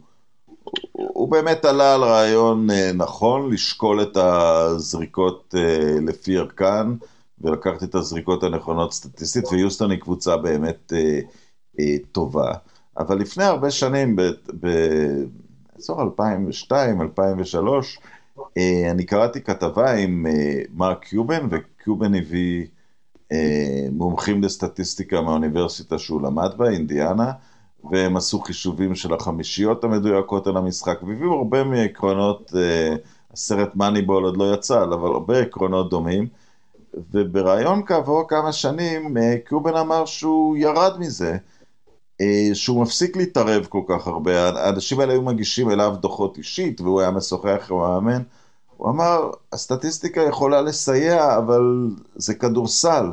[0.93, 6.87] הוא באמת עלה על רעיון אה, נכון, לשקול את הזריקות אה, לפי ערכן,
[7.41, 10.93] ולקחת את הזריקות הנכונות סטטיסטית, ויוסטון היא קבוצה באמת
[12.13, 12.53] טובה.
[12.99, 14.17] אבל לפני הרבה שנים,
[14.53, 17.99] באזור 2002, 2003,
[18.91, 20.27] אני קראתי כתבה עם
[20.75, 22.67] מרק קיובן, וקיובן הביא
[23.93, 27.33] מומחים לסטטיסטיקה מהאוניברסיטה שהוא למד בה, אינדיאנה,
[27.91, 32.97] והם עשו חישובים של החמישיות המדויקות על המשחק, והביאו הרבה מעקרונות, אה,
[33.33, 36.29] הסרט מאניבול עוד לא יצא, אבל הרבה עקרונות דומים,
[37.11, 41.37] ובריאיון כעבור כמה שנים, אה, קובן אמר שהוא ירד מזה,
[42.55, 47.11] שהוא מפסיק להתערב כל כך הרבה, האנשים האלה היו מגישים אליו דוחות אישית, והוא היה
[47.11, 48.23] משוחח עם המאמן,
[48.77, 53.11] הוא אמר, הסטטיסטיקה יכולה לסייע, אבל זה כדורסל,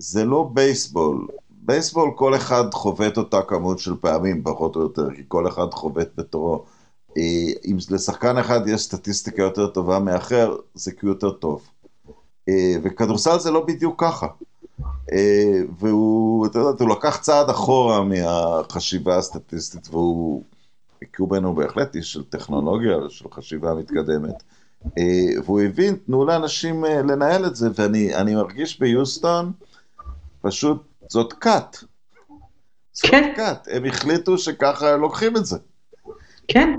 [0.00, 1.26] זה לא בייסבול.
[1.50, 6.08] בייסבול כל אחד חובט אותה כמות של פעמים, פחות או יותר, כי כל אחד חובט
[6.16, 6.64] בתורו.
[7.18, 7.22] אה,
[7.64, 11.68] אם לשחקן אחד יש סטטיסטיקה יותר טובה מאחר, זה כי הוא יותר טוב.
[12.48, 14.26] אה, וכדורסל זה לא בדיוק ככה.
[15.12, 20.42] אה, והוא, אתה יודע, הוא לקח צעד אחורה מהחשיבה הסטטיסטית, והוא,
[21.16, 24.42] קובן הוא בהחלט איש של טכנולוגיה, של חשיבה מתקדמת.
[25.44, 29.52] והוא הבין, תנו לאנשים לנהל את זה, ואני מרגיש ביוסטון,
[30.40, 31.76] פשוט זאת כת.
[32.92, 33.32] זאת כן.
[33.36, 35.56] כת, הם החליטו שככה לוקחים את זה.
[36.48, 36.74] כן,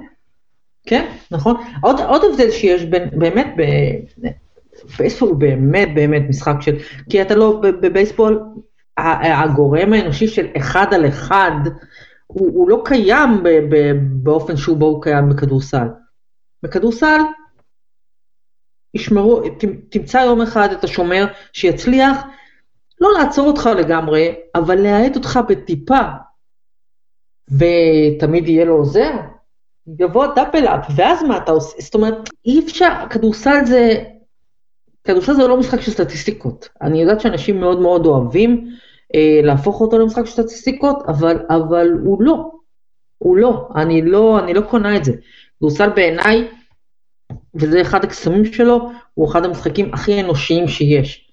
[0.86, 1.56] כן, נכון.
[1.82, 3.62] עוד, עוד הבדל שיש בין, באמת, ב...
[4.98, 6.78] בייסבול הוא באמת באמת משחק של,
[7.10, 8.44] כי אתה לא, בבייסבול,
[8.98, 11.52] הגורם האנושי של אחד על אחד,
[12.28, 13.92] הוא, הוא לא קיים ב, ב,
[14.24, 15.88] באופן שהוא בו הוא קיים בכדורסל.
[16.64, 17.20] בכדורסל,
[18.94, 22.18] ישמרו, ת, תמצא יום אחד את השומר שיצליח
[23.02, 26.00] לא לעצור אותך לגמרי, אבל להאט אותך בטיפה,
[27.52, 29.12] ותמיד יהיה לו עוזר,
[30.00, 31.82] יבוא דאפל אפ, ואז מה אתה עושה?
[31.82, 34.04] זאת אומרת, אי אפשר, כדורסל זה,
[35.04, 36.70] כדורסל זה לא משחק של סטטיסטיקות.
[36.82, 38.68] אני יודעת שאנשים מאוד מאוד אוהבים
[39.16, 42.52] אה, להפוך אותו למשחק של סטטיסטיקות, אבל, אבל הוא לא.
[43.18, 43.70] הוא לא.
[43.76, 45.14] אני לא, אני לא קונה את זה.
[45.58, 46.48] כדורסל בעיניי,
[47.56, 51.31] וזה אחד הקסמים שלו, הוא אחד המשחקים הכי אנושיים שיש.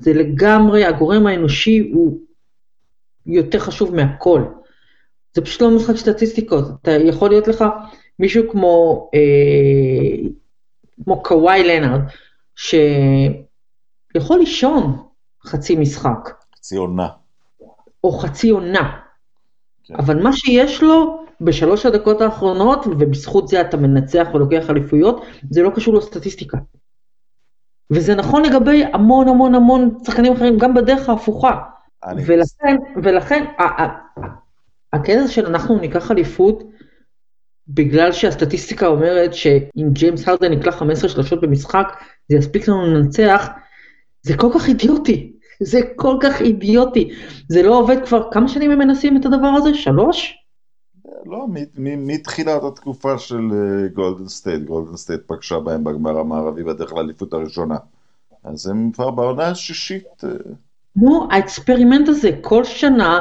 [0.00, 2.18] זה לגמרי, הגורם האנושי הוא
[3.26, 4.42] יותר חשוב מהכל.
[5.34, 6.64] זה פשוט לא משחק סטטיסטיקות.
[6.82, 7.64] אתה יכול להיות לך
[8.18, 10.28] מישהו כמו, אה,
[11.04, 12.00] כמו קוואי לנארד,
[12.56, 15.02] שיכול לישון
[15.46, 16.30] חצי משחק.
[16.56, 17.08] חצי עונה.
[18.04, 19.00] או חצי עונה.
[19.84, 19.94] כן.
[19.94, 25.70] אבל מה שיש לו בשלוש הדקות האחרונות, ובזכות זה אתה מנצח ולוקח אליפויות, זה לא
[25.74, 26.58] קשור לסטטיסטיקה.
[27.90, 31.58] וזה נכון לגבי המון המון המון שחקנים אחרים, גם בדרך ההפוכה.
[32.26, 33.44] ולכן, ולכן,
[34.92, 36.62] הקטע של אנחנו ניקח אליפות,
[37.68, 43.48] בגלל שהסטטיסטיקה אומרת שאם ג'יימס הרדן יקלע 15 שלושות במשחק, זה יספיק לנו לנצח,
[44.22, 45.32] זה כל כך אידיוטי.
[45.62, 47.10] זה כל כך אידיוטי.
[47.48, 49.74] זה לא עובד כבר, כמה שנים הם מנסים את הדבר הזה?
[49.74, 50.34] שלוש?
[51.26, 53.48] לא, מתחילת התקופה של
[53.94, 57.76] גולדן סטייט, גולדן סטייט פגשה בהם בגמר המערבי בדרך לאליפות הראשונה.
[58.44, 60.24] אז הם כבר בעונה השישית.
[60.24, 60.30] אה,
[60.96, 63.20] נו, ה experiment הזה כל שנה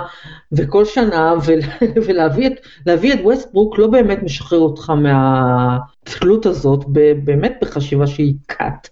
[0.52, 1.34] וכל שנה,
[2.08, 2.54] ולהביא את,
[2.88, 6.86] את ווסטברוק לא באמת משחרר אותך מהתלות הזאת,
[7.24, 8.90] באמת בחשיבה שהיא כת.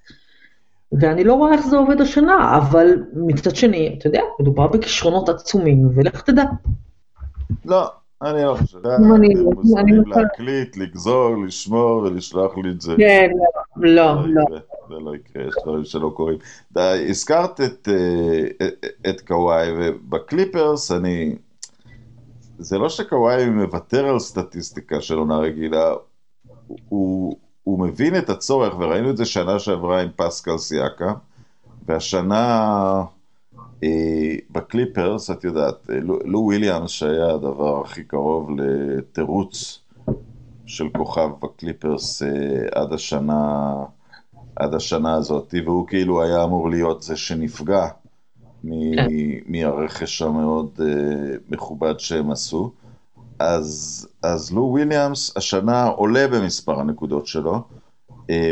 [0.91, 5.89] ואני לא רואה איך זה עובד השנה, אבל מצד שני, אתה יודע, מדובר בכישרונות עצומים,
[5.95, 6.43] ולך תדע.
[7.65, 8.77] לא, אני לא חושב.
[8.87, 12.93] אני מוזמנים להקליט, לגזור, לשמור ולשלוח לי את זה.
[12.97, 13.29] כן,
[13.77, 14.41] לא, לא, לא.
[14.41, 16.37] יקרה, זה לא יקרה, יש דברים שלא קורים.
[17.09, 18.67] הזכרת את, אה,
[19.09, 21.35] את קוואי, ובקליפרס אני...
[22.59, 25.93] זה לא שקוואי מוותר על סטטיסטיקה של עונה רגילה,
[26.89, 31.13] הוא, הוא מבין את הצורך, וראינו את זה שנה שעברה עם פסקל סיאקה,
[31.87, 33.03] והשנה אה,
[34.51, 39.79] בקליפרס, את יודעת, אה, לו, וויליאמס, שהיה הדבר הכי קרוב לתירוץ
[40.65, 42.27] של כוכב בקליפרס אה,
[42.81, 43.73] עד השנה,
[44.55, 47.87] עד השנה הזאת, והוא כאילו היה אמור להיות זה שנפגע
[48.63, 49.07] מ- כן.
[49.47, 52.71] מהרכש המאוד אה, מכובד שהם עשו.
[53.39, 57.59] אז, אז לו וויליאמס השנה עולה במספר הנקודות שלו, אה,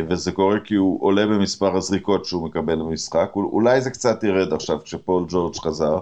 [0.10, 3.32] וזה קורה כי הוא עולה במספר הזריקות שהוא מקבל במשחק.
[3.36, 5.98] אול- אולי זה קצת ירד עכשיו כשפול ג'ורג' חזר,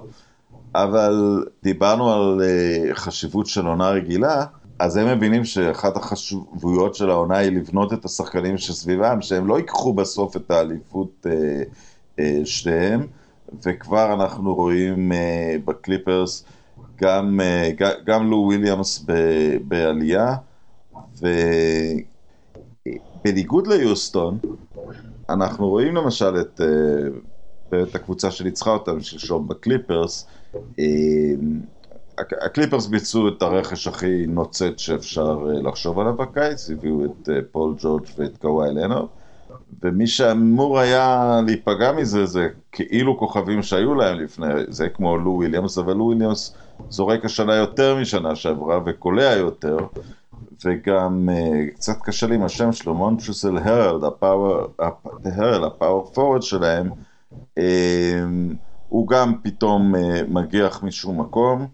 [0.75, 4.45] אבל דיברנו על אה, חשיבות של עונה רגילה,
[4.79, 9.93] אז הם מבינים שאחת החשיבויות של העונה היא לבנות את השחקנים שסביבם, שהם לא ייקחו
[9.93, 11.63] בסוף את האליפות אה,
[12.19, 13.07] אה, שתיהם,
[13.65, 16.45] וכבר אנחנו רואים אה, בקליפרס
[17.01, 17.69] גם, אה,
[18.05, 20.35] גם לו וויליאמס ב- בעלייה,
[23.27, 24.37] ובניגוד ליוסטון,
[25.29, 26.61] אנחנו רואים למשל את,
[27.73, 30.27] אה, את הקבוצה שניצחה אותם שלשום בקליפרס,
[30.79, 30.83] אה,
[32.17, 37.75] הק- הקליפרס ביצעו את הרכש הכי נוצץ שאפשר אה, לחשוב עליו בקיץ, הביאו את פול
[37.77, 39.05] ג'ורג' ואת קוואי לנארד,
[39.83, 45.77] ומי שאמור היה להיפגע מזה זה כאילו כוכבים שהיו להם לפני, זה כמו לו וויליאמס,
[45.77, 46.55] אבל לו וויליאמס
[46.89, 49.77] זורק השנה יותר משנה שעברה וקולע יותר,
[50.65, 54.67] וגם אה, קצת קשה לי עם השם שלו, מונטרז הארל, ה power,
[55.25, 56.89] הרל, הפאוור פורוורד שלהם,
[57.59, 57.63] um,
[58.89, 61.67] הוא גם פתאום uh, מגיח משום מקום,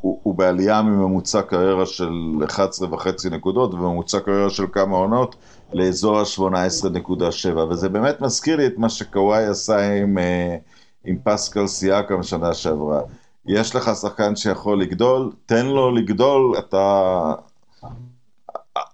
[0.00, 2.12] הוא, בעלייה מממוצע קריירה של
[2.44, 5.36] 11 וחצי נקודות וממוצע קריירה של כמה עונות
[5.72, 10.56] לאזור ה-18.7 וזה באמת מזכיר לי את מה שקוואי עשה עם, אה,
[11.04, 13.00] עם פסקל סיאקם שנה שעברה.
[13.48, 17.32] יש לך שחקן שיכול לגדול, תן לו לגדול, אתה...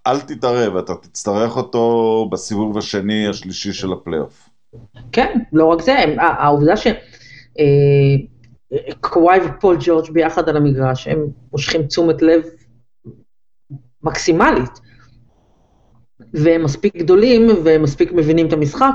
[0.06, 4.48] אל תתערב, אתה תצטרך אותו בסיבוב השני, השלישי של הפלייאוף.
[5.12, 6.74] כן, לא רק זה, הם- ה- העובדה
[9.00, 11.18] שקוואי ופול ג'ורג' ביחד על המגרש, הם
[11.52, 12.42] מושכים תשומת לב
[14.02, 14.80] מקסימלית.
[16.34, 18.94] והם מספיק גדולים והם מספיק מבינים את המשחק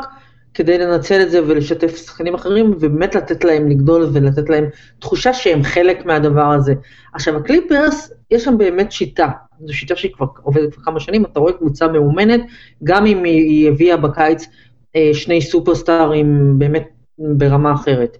[0.53, 4.65] כדי לנצל את זה ולשתף שחקנים אחרים ובאמת לתת להם לגדול ולתת להם
[4.99, 6.73] תחושה שהם חלק מהדבר הזה.
[7.13, 9.27] עכשיו הקליפרס, יש שם באמת שיטה,
[9.65, 12.41] זו שיטה שהיא כבר עובדת כבר כמה שנים, אתה רואה קבוצה מאומנת,
[12.83, 14.47] גם אם היא הביאה בקיץ
[14.95, 18.17] אה, שני סופרסטארים באמת ברמה אחרת.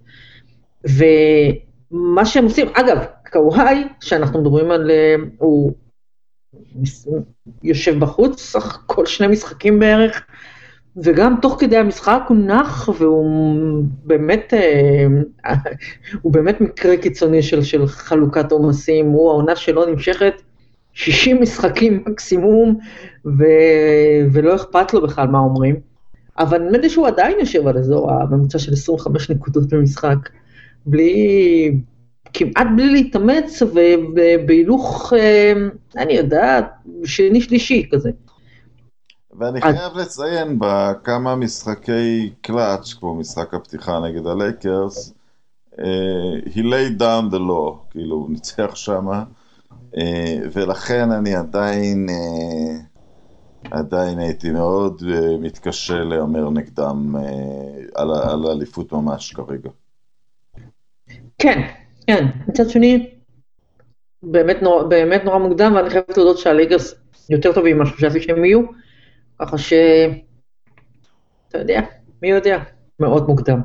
[0.84, 5.72] ומה שהם עושים, אגב, קוואי, שאנחנו מדברים על, אה, הוא
[7.62, 10.26] יושב בחוץ, סך כל שני משחקים בערך,
[10.96, 15.54] וגם תוך כדי המשחק הוא נח, והוא באמת, אה,
[16.22, 20.34] הוא באמת מקרה קיצוני של, של חלוקת עומסים, הוא העונה שלו נמשכת
[20.92, 22.78] 60 משחקים מקסימום,
[23.24, 23.44] ו,
[24.32, 25.76] ולא אכפת לו בכלל מה אומרים.
[26.38, 30.28] אבל נדמה לי שהוא עדיין יושב על אזור הממוצע של 25 נקודות במשחק,
[30.86, 31.78] בלי,
[32.32, 35.52] כמעט בלי להתאמץ ובהילוך, אה,
[35.96, 36.70] אני יודעת,
[37.04, 38.10] שני שלישי כזה.
[39.40, 45.12] ואני חייב לציין בכמה משחקי קלאץ', כמו משחק הפתיחה נגד הלייקרס,
[45.74, 45.78] uh,
[46.54, 49.24] he laid down the law, כאילו הוא ניצח שמה,
[49.94, 49.98] uh,
[50.52, 57.20] ולכן אני עדיין, uh, עדיין הייתי מאוד uh, מתקשה להמר נגדם uh,
[57.94, 59.70] על, על האליפות ממש כרגע.
[61.38, 61.60] כן,
[62.06, 63.10] כן, מצד שני,
[64.22, 66.94] באמת נורא, באמת נורא מוקדם, ואני חייבת להודות שהליגרס
[67.30, 68.89] יותר טובים ממה שחשבתי שהם יהיו.
[69.40, 69.72] ככה ש...
[71.48, 71.80] אתה יודע,
[72.22, 72.58] מי יודע,
[73.00, 73.60] מאוד מוקדם.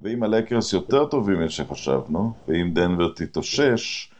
[0.00, 4.12] ואם הלקרס יותר טובים ממה שחשבנו, ואם דנבר תתאושש,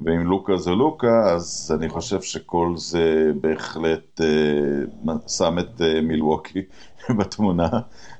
[0.00, 6.62] ואם לוקה זה לוקה, אז אני חושב שכל זה בהחלט אה, שם את אה, מילווקי
[7.18, 7.68] בתמונה,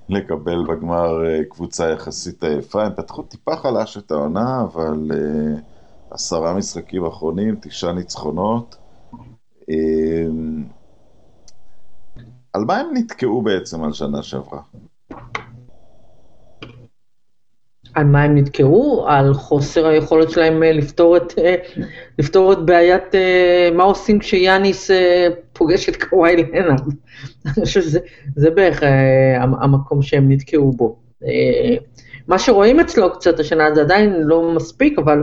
[0.08, 2.84] לקבל בגמר אה, קבוצה יחסית עייפה.
[2.84, 5.60] הם פתחו טיפה חלש את העונה, אבל אה,
[6.10, 8.76] עשרה משחקים אחרונים, תשעה ניצחונות.
[9.70, 10.26] אה,
[12.52, 14.60] על מה הם נתקעו בעצם על שנה שעברה?
[17.94, 19.04] על מה הם נתקעו?
[19.08, 21.54] על חוסר היכולת שלהם אה, לפתור את, אה,
[22.18, 24.90] לפתור את בעיית אה, מה עושים כשיאניס
[25.52, 26.92] פוגש את קוואי לנארד.
[27.46, 28.82] אני חושב שזה בערך
[29.40, 30.96] המקום שהם נתקעו בו.
[32.28, 35.22] מה שרואים אצלו קצת השנה זה עדיין לא מספיק, אבל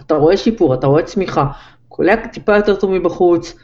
[0.00, 1.46] אתה רואה שיפור, אתה רואה צמיחה,
[1.88, 3.54] קולע טיפה יותר טוב מבחוץ,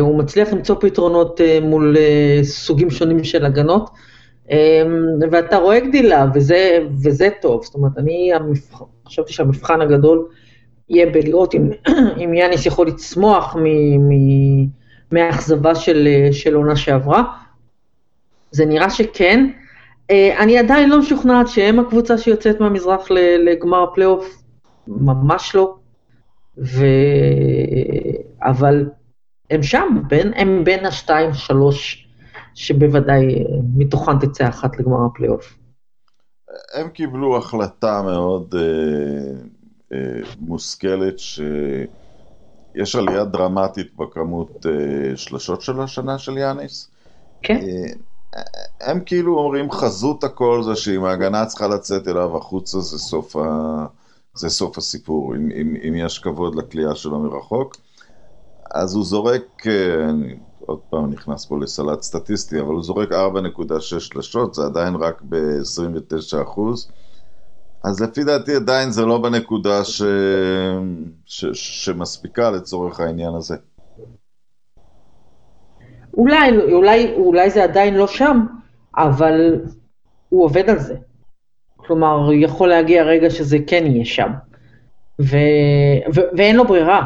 [0.00, 3.90] הוא מצליח למצוא פתרונות אה, מול אה, סוגים שונים של הגנות,
[5.30, 7.64] ואתה רואה גדילה, וזה, וזה טוב.
[7.64, 8.82] זאת אומרת, אני המבח...
[9.06, 10.28] חשבתי שהמבחן הגדול
[10.88, 11.70] יהיה בלראות אם,
[12.24, 13.56] אם יאניס יכול לצמוח
[15.12, 17.24] מהאכזבה של, של עונה שעברה.
[18.50, 19.50] זה נראה שכן.
[20.10, 24.42] אני עדיין לא משוכנעת שהם הקבוצה שיוצאת מהמזרח לגמר הפלייאוף,
[24.86, 25.74] ממש לא.
[26.58, 26.86] ו...
[28.42, 28.84] אבל
[29.50, 32.08] הם שם, בין, הם בין השתיים, שלוש,
[32.54, 33.42] שבוודאי אה,
[33.76, 35.58] מתוכן תצא אחת לגמר הפלייאוף.
[36.74, 38.62] הם קיבלו החלטה מאוד אה,
[39.92, 46.90] אה, מושכלת, שיש עלייה דרמטית בכמות אה, שלשות של השנה של יאניס.
[47.42, 47.56] כן.
[47.56, 48.42] אה,
[48.80, 53.86] הם כאילו אומרים חזות הכל זה שאם ההגנה צריכה לצאת אליו החוצה זה סוף, ה...
[54.34, 57.76] זה סוף הסיפור, אם, אם, אם יש כבוד לכלייה שלו מרחוק.
[58.82, 60.36] אז הוא זורק, אה, אני
[60.66, 66.42] עוד פעם נכנס פה לסלט סטטיסטי, אבל הוא זורק 4.6 שלשות, זה עדיין רק ב-29
[66.42, 66.90] אחוז.
[67.84, 70.02] אז לפי דעתי עדיין זה לא בנקודה ש...
[71.26, 71.44] ש...
[71.52, 73.56] שמספיקה לצורך העניין הזה.
[76.14, 78.46] אולי, אולי, אולי זה עדיין לא שם,
[78.96, 79.60] אבל
[80.28, 80.96] הוא עובד על זה.
[81.76, 84.30] כלומר, יכול להגיע רגע שזה כן יהיה שם.
[85.20, 85.36] ו...
[86.14, 86.20] ו...
[86.36, 87.04] ואין לו ברירה.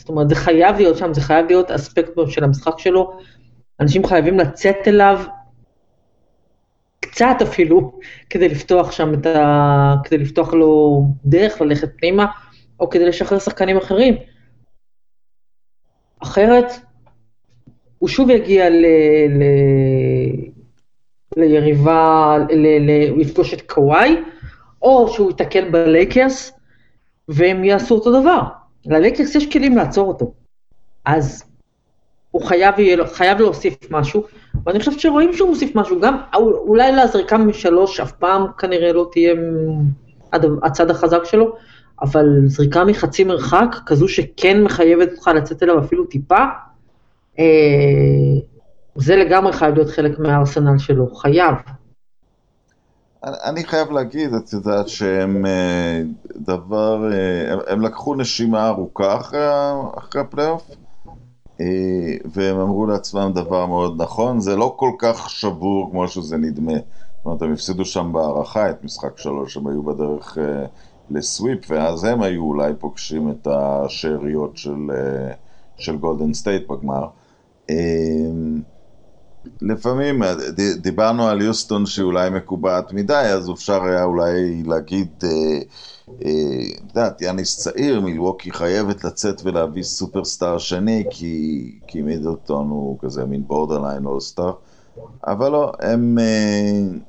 [0.00, 3.12] זאת אומרת, זה חייב להיות שם, זה חייב להיות אספקט של המשחק שלו.
[3.80, 5.20] אנשים חייבים לצאת אליו,
[7.00, 9.94] קצת אפילו, כדי לפתוח שם את ה...
[10.04, 12.26] כדי לפתוח לו דרך ללכת פנימה,
[12.80, 14.16] או כדי לשחרר שחקנים אחרים.
[16.22, 16.72] אחרת,
[17.98, 18.86] הוא שוב יגיע ל...
[19.28, 19.42] ל...
[21.36, 22.90] ליריבה, ל...
[22.90, 23.10] ל...
[23.10, 24.16] הוא יפגוש את קוואי,
[24.82, 26.52] או שהוא ייתקל בלייקרס,
[27.28, 28.59] והם יעשו אותו דבר.
[28.86, 30.32] ללקרס יש כלים לעצור אותו.
[31.04, 31.44] אז
[32.30, 32.74] הוא חייב,
[33.12, 34.24] חייב להוסיף משהו,
[34.66, 39.34] ואני חושבת שרואים שהוא מוסיף משהו, גם אולי לזריקה משלוש אף פעם כנראה לא תהיה
[40.62, 41.56] הצד החזק שלו,
[42.02, 46.44] אבל זריקה מחצי מרחק, כזו שכן מחייבת אותך לצאת אליו אפילו טיפה,
[47.38, 47.44] אה,
[48.96, 51.54] זה לגמרי חייב להיות חלק מהארסנל שלו, חייב.
[53.24, 56.02] אני חייב להגיד, את יודעת שהם אה,
[56.36, 59.46] דבר, אה, הם, הם לקחו נשימה ארוכה אחרי,
[59.98, 60.70] אחרי הפלייאוף.
[61.60, 61.66] אה,
[62.24, 66.72] והם אמרו לעצמם דבר מאוד נכון, זה לא כל כך שבור כמו שזה נדמה.
[66.72, 70.38] זאת אומרת, הם הפסידו שם בהערכה את משחק שלוש, הם היו בדרך
[71.10, 74.90] ל sweep, ואז הם היו אולי פוגשים את השאריות של,
[75.76, 77.06] של גולדן סטייט בגמר.
[79.62, 80.22] לפעמים
[80.76, 85.08] דיברנו על יוסטון שאולי מקובעת מדי, אז אפשר היה אולי להגיד,
[86.16, 93.24] את יודעת, יאניס צעיר, מילווקי חייבת לצאת ולהביא סופרסטאר שני, כי, כי מידלטון הוא כזה
[93.24, 94.52] מין borderline all-star.
[95.26, 96.18] אבל לא, הם,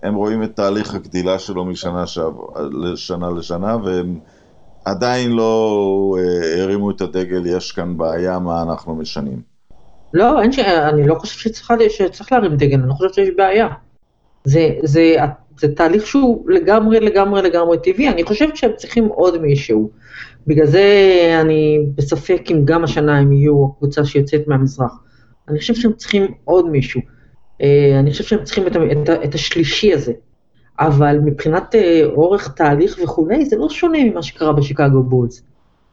[0.03, 2.03] הם רואים את תהליך הגדילה שלו משנה
[2.71, 4.19] לשנה לשנה, והם
[4.85, 6.17] עדיין לא
[6.57, 9.50] הרימו את הדגל, יש כאן בעיה, מה אנחנו משנים.
[10.13, 10.59] לא, ש...
[10.59, 13.67] אני לא חושב שצריך, שצריך להרים דגל, אני לא חושב שיש בעיה.
[14.43, 15.15] זה, זה,
[15.59, 19.89] זה תהליך שהוא לגמרי לגמרי לגמרי טבעי, אני חושבת שהם צריכים עוד מישהו.
[20.47, 20.85] בגלל זה
[21.41, 24.91] אני בספק אם גם השנה הם יהיו הקבוצה שיוצאת מהמזרח.
[25.47, 27.01] אני חושב שהם צריכים עוד מישהו.
[27.61, 30.13] אה, אני חושב שהם צריכים את, את, את השלישי הזה.
[30.79, 35.43] אבל מבחינת אה, אורך תהליך וכולי, זה לא שונה ממה שקרה בשיקגו בולס.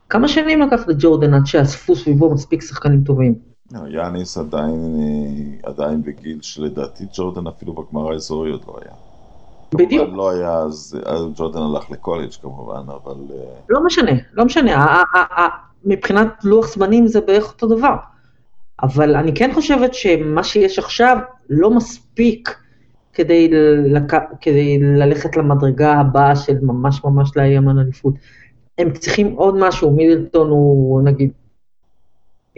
[0.09, 3.35] כמה שנים לקח לג'ורדן עד שאספו סביבו מספיק שחקנים טובים?
[3.73, 8.95] לא, יאניס עדיין, אה, עדיין בגיל שלדעתי ג'ורדן אפילו בגמר האזורי עוד לא היה.
[9.75, 10.09] בדיוק.
[10.13, 10.99] לא היה, אז
[11.35, 13.17] ג'ורדן הלך לקולג' כמובן, אבל...
[13.31, 15.03] אה, לא משנה, לא משנה.
[15.85, 17.95] מבחינת לוח זמנים זה בערך אותו דבר.
[18.83, 21.19] אבל אני כן חושבת שמה שיש עכשיו
[21.51, 22.59] לא מספיק
[23.13, 23.49] כדי,
[23.85, 24.13] לק...
[24.41, 28.15] כדי ללכת למדרגה הבאה של ממש ממש לאיים על אליפות.
[28.79, 31.31] הם צריכים עוד משהו, מידלטון הוא נגיד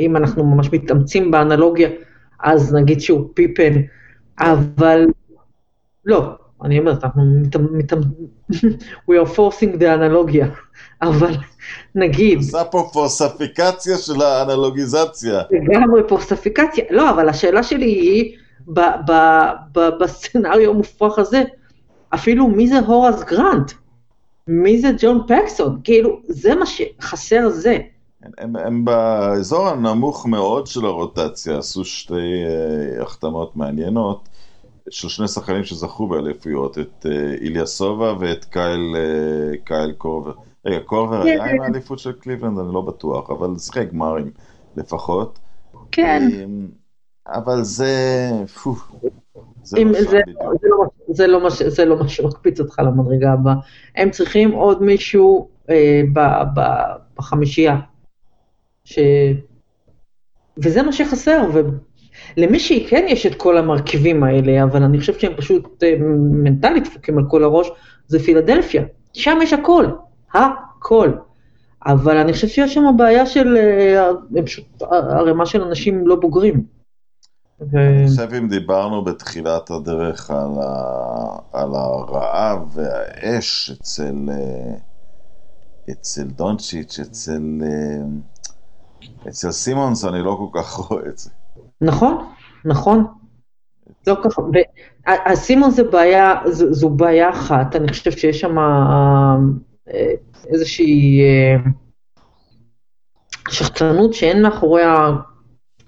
[0.00, 1.88] אם אנחנו ממש מתאמצים באנלוגיה,
[2.42, 3.72] אז נגיד שהוא פיפן,
[4.40, 5.06] אבל
[6.04, 6.34] לא,
[6.64, 7.22] אני אומרת, אנחנו
[7.72, 8.10] מתאמצים,
[9.10, 10.48] we are forcing the אנלוגיה,
[11.02, 11.32] אבל
[11.94, 12.38] נגיד...
[12.38, 15.42] עושה פה פורספיקציה של האנלוגיזציה.
[15.50, 18.36] לגמרי פורספיקציה, לא, אבל השאלה שלי היא,
[20.00, 21.42] בסצנריו המופרך הזה,
[22.14, 23.72] אפילו מי זה הורס גרנט?
[24.48, 25.80] מי זה ג'ון פקסון?
[25.84, 27.78] כאילו, זה מה שחסר זה.
[28.38, 34.28] הם, הם באזור הנמוך מאוד של הרוטציה עשו שתי uh, החתמות מעניינות
[34.90, 40.32] של שני שחקנים שזכו באליפויות, את uh, איליה סובה ואת קייל, uh, קייל קורבר.
[40.66, 42.58] רגע, קורבר היה עם האליפות של קליבלנד?
[42.58, 44.30] אני לא בטוח, אבל שיחק גמרים
[44.76, 45.38] לפחות.
[45.92, 46.28] כן.
[47.26, 48.30] אבל זה...
[48.62, 48.74] פו,
[49.62, 53.54] זה, לא זה, זה, לא, זה, לא זה לא מה שמקפיץ אותך למדרגה הבאה.
[53.96, 56.20] הם צריכים עוד מישהו אה, ב,
[56.54, 56.60] ב,
[57.18, 57.80] בחמישייה.
[58.90, 58.98] ש...
[60.58, 61.50] וזה מה שחסר,
[62.36, 65.94] ולמישהי כן יש את כל המרכיבים האלה, אבל אני חושב שהם פשוט אה,
[66.32, 67.70] מנטלית דפוקים על כל הראש,
[68.06, 68.82] זה פילדלפיה.
[69.12, 69.86] שם יש הכל,
[70.34, 71.12] הכל.
[71.86, 76.64] אבל אני חושב שיש שם בעיה של, אה, פשוט ערימה של אנשים לא בוגרים.
[77.60, 81.38] אני חושב אם דיברנו בתחילת הדרך על, ה...
[81.52, 84.74] על הרעב והאש אצל, אה,
[85.90, 87.42] אצל דונצ'יץ', אצל...
[89.28, 91.30] אצל סימונס אני לא כל כך רואה את זה.
[91.80, 92.26] נכון,
[92.64, 93.04] נכון.
[94.06, 94.42] לא ככה,
[95.34, 100.12] סימונס זה בעיה, זו, זו בעיה אחת, אני חושבת שיש שם אה,
[100.48, 101.56] איזושהי אה,
[103.48, 105.10] שחצנות שאין מאחוריה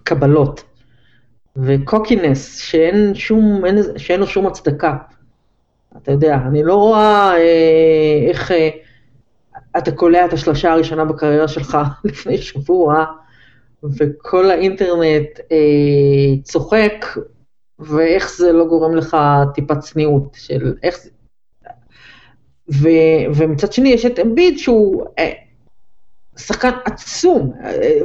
[0.03, 0.65] קבלות,
[1.57, 4.97] וקוקינס שאין, שום, אין, שאין לו שום הצדקה.
[5.97, 8.71] אתה יודע, אני לא רואה אה, איך אה,
[9.79, 13.05] אתה קולע את השלושה הראשונה בקריירה שלך לפני שבוע,
[13.99, 17.07] וכל האינטרנט אה, צוחק,
[17.79, 19.17] ואיך זה לא גורם לך
[19.55, 21.11] טיפת צניעות של איך זה...
[22.73, 22.89] ו,
[23.35, 25.33] ומצד שני יש את אמביד שהוא אה,
[26.37, 27.99] שחקן עצום, אה,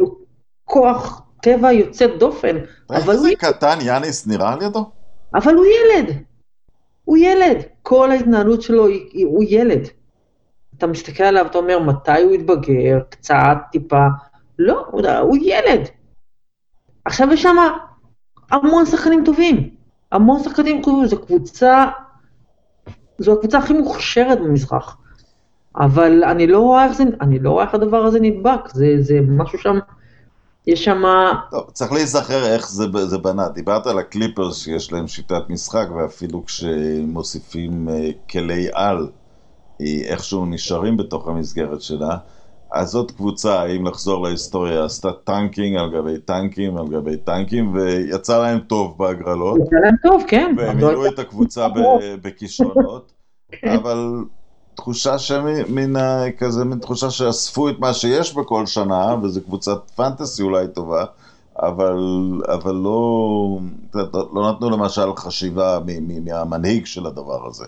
[0.63, 2.57] כוח טבע יוצא דופן.
[2.93, 4.85] איך זה קטן יאניס נראה על ידו?
[5.35, 6.15] אבל הוא ילד,
[7.03, 9.87] הוא ילד, כל ההתנהלות שלו היא, הוא ילד.
[10.77, 14.05] אתה מסתכל עליו, אתה אומר, מתי הוא יתבגר, קצת, טיפה,
[14.59, 14.85] לא,
[15.21, 15.81] הוא, ילד.
[17.05, 17.55] עכשיו יש שם
[18.51, 19.69] המון שחקנים טובים,
[20.11, 21.85] המון שחקנים טובים, זו קבוצה,
[23.17, 24.97] זו הקבוצה הכי מוכשרת במזרח.
[25.75, 29.19] אבל אני לא רואה איך, זה, אני לא רואה איך הדבר הזה נדבק, זה, זה
[29.27, 29.79] משהו שם,
[30.67, 31.03] יש שם...
[31.51, 33.49] טוב, צריך להיזכר איך זה, זה בנה.
[33.49, 39.09] דיברת על הקליפרס שיש להם שיטת משחק, ואפילו כשמוסיפים אה, כלי על,
[39.79, 42.17] איכשהו נשארים בתוך המסגרת שלה.
[42.71, 48.41] אז זאת קבוצה, אם לחזור להיסטוריה, עשתה טנקינג על גבי טנקינג על גבי טנקינג, ויצא
[48.41, 49.59] להם טוב בהגרלות.
[49.59, 50.55] יצא להם טוב, כן.
[50.57, 51.67] והם מילאו את הקבוצה
[52.21, 53.11] בכישרונות,
[53.77, 54.23] אבל
[54.75, 55.93] תחושה שמן,
[56.37, 61.05] כזה, מין תחושה שאספו את מה שיש בכל שנה, וזו קבוצת פנטסי אולי טובה,
[61.59, 61.97] אבל,
[62.47, 63.59] אבל לא,
[64.33, 65.79] לא נתנו למשל חשיבה
[66.23, 67.65] מהמנהיג של הדבר הזה.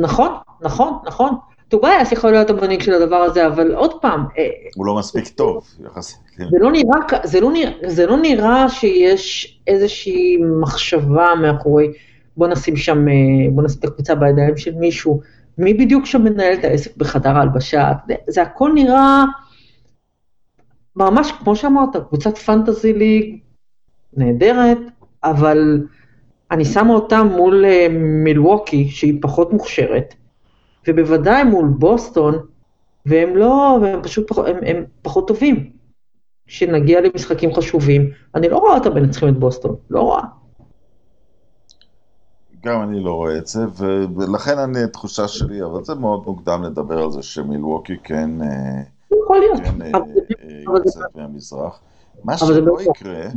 [0.00, 0.28] נכון,
[0.60, 1.34] נכון, נכון.
[1.68, 4.24] טובייס יכול להיות המנהיג של הדבר הזה, אבל עוד פעם...
[4.38, 6.18] אה, הוא לא מספיק טוב, יחסית.
[6.36, 6.44] כן.
[6.50, 11.92] זה לא נראה, זה לא נראה, זה לא נראה שיש איזושהי מחשבה מאחורי,
[12.36, 13.14] בוא נשים שם, אה,
[13.50, 15.20] בוא נשים את הקבוצה בידיים של מישהו,
[15.58, 17.92] מי בדיוק שם מנהל את העסק בחדר ההלבשה,
[18.26, 19.24] זה הכל נראה
[20.96, 23.38] ממש, כמו שאמרת, קבוצת פנטזי ליג
[24.16, 24.78] נהדרת,
[25.24, 25.86] אבל
[26.50, 30.14] אני שמה אותה מול אה, מילווקי, שהיא פחות מוכשרת,
[30.88, 32.38] ובוודאי מול בוסטון,
[33.06, 35.70] והם לא, והם פשוט פחות, הם, הם פחות טובים.
[36.46, 40.22] כשנגיע למשחקים חשובים, אני לא רואה אותם מנצחים את בוסטון, לא רואה.
[42.64, 43.60] גם אני לא רואה את זה,
[44.16, 48.42] ולכן אני, התחושה שלי, אבל זה מאוד מוקדם לדבר על זה שמילווקי כן...
[48.42, 48.82] אה,
[49.22, 49.60] יכול להיות.
[49.60, 49.90] כן אה,
[50.62, 51.80] יוצאת מהמזרח.
[52.24, 53.28] מה שלא יקרה,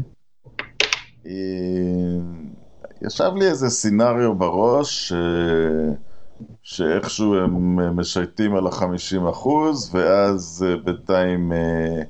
[3.02, 5.14] ישב לי איזה סינריו בראש,
[6.64, 12.02] שאיכשהו הם משייטים על החמישים אחוז, ואז אה, בינתיים, אה,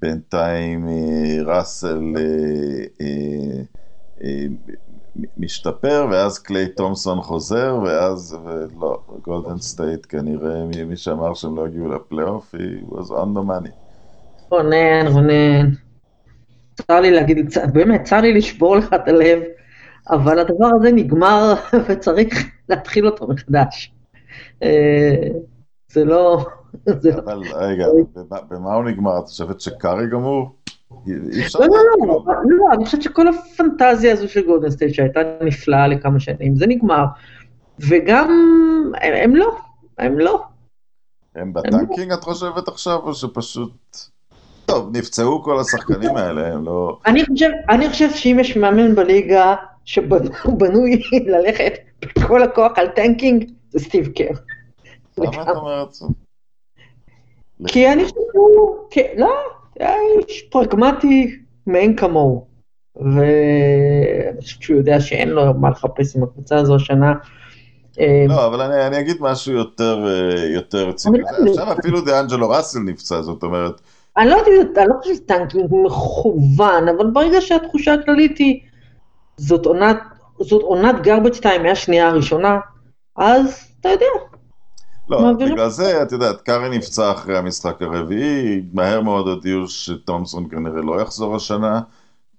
[0.00, 2.14] בינתיים אה, ראסל
[5.36, 11.94] משתפר, ואז קליי תומסון חוזר, ואז, ולא, גולדן סטייט כנראה, מי שאמר שהם לא הגיעו
[11.94, 13.70] לפלייאוף, he was on the money.
[14.50, 15.70] רונן, רונן.
[16.74, 19.38] צר לי להגיד, באמת, צר לי לשבור לך את הלב.
[20.10, 21.54] אבל הדבר הזה נגמר
[21.88, 23.92] וצריך להתחיל אותו מחדש.
[24.62, 25.28] אה,
[25.88, 26.44] זה לא...
[27.24, 27.86] אבל רגע,
[28.50, 29.18] במה הוא נגמר?
[29.18, 30.54] את חושבת שקארי גמור?
[30.90, 31.14] לא,
[31.60, 36.20] לא, לא, לא, לא, אני חושבת שכל הפנטזיה הזו של גולדן סטייט שהייתה נפלאה לכמה
[36.20, 37.04] שנים, זה נגמר.
[37.78, 38.30] וגם,
[39.02, 39.56] הם לא,
[39.98, 40.42] הם לא.
[41.34, 43.96] הם בטנקינג את חושבת עכשיו, או שפשוט...
[44.66, 46.98] טוב, נפצעו כל השחקנים האלה, הם לא...
[47.68, 49.54] אני חושב שאם יש מאמן בליגה
[49.88, 51.72] שבנוי ללכת
[52.18, 54.30] בכל הכוח על טנקינג, זה סטיב קר.
[55.18, 56.10] למה את אומרת זאת?
[57.66, 58.76] כי אני חושב שהוא,
[59.16, 59.30] לא,
[60.28, 61.36] איש פרגמטי
[61.66, 62.46] מאין כמוהו.
[62.96, 67.14] ואני חושב שהוא יודע שאין לו מה לחפש עם הקבוצה הזו השנה.
[68.28, 71.18] לא, אבל אני, אני אגיד משהו יותר, אה, יותר רציני.
[71.18, 73.80] לא עכשיו אפילו דיאנג'לו ראסל נפצע, זאת אומרת...
[74.16, 78.60] אני לא יודעת, אני לא חושבת טנקינג מכוון, אבל ברגע שהתחושה הכללית היא
[79.38, 79.96] זאת עונת,
[80.40, 82.58] זאת עונת garbage time מהשנייה הראשונה,
[83.16, 84.06] אז אתה יודע.
[85.08, 85.54] לא, מעבירים.
[85.54, 91.00] בגלל זה, את יודעת, קארי נפצע אחרי המשחק הרביעי, מהר מאוד הודיעו שתומסון כנראה לא
[91.00, 91.80] יחזור השנה.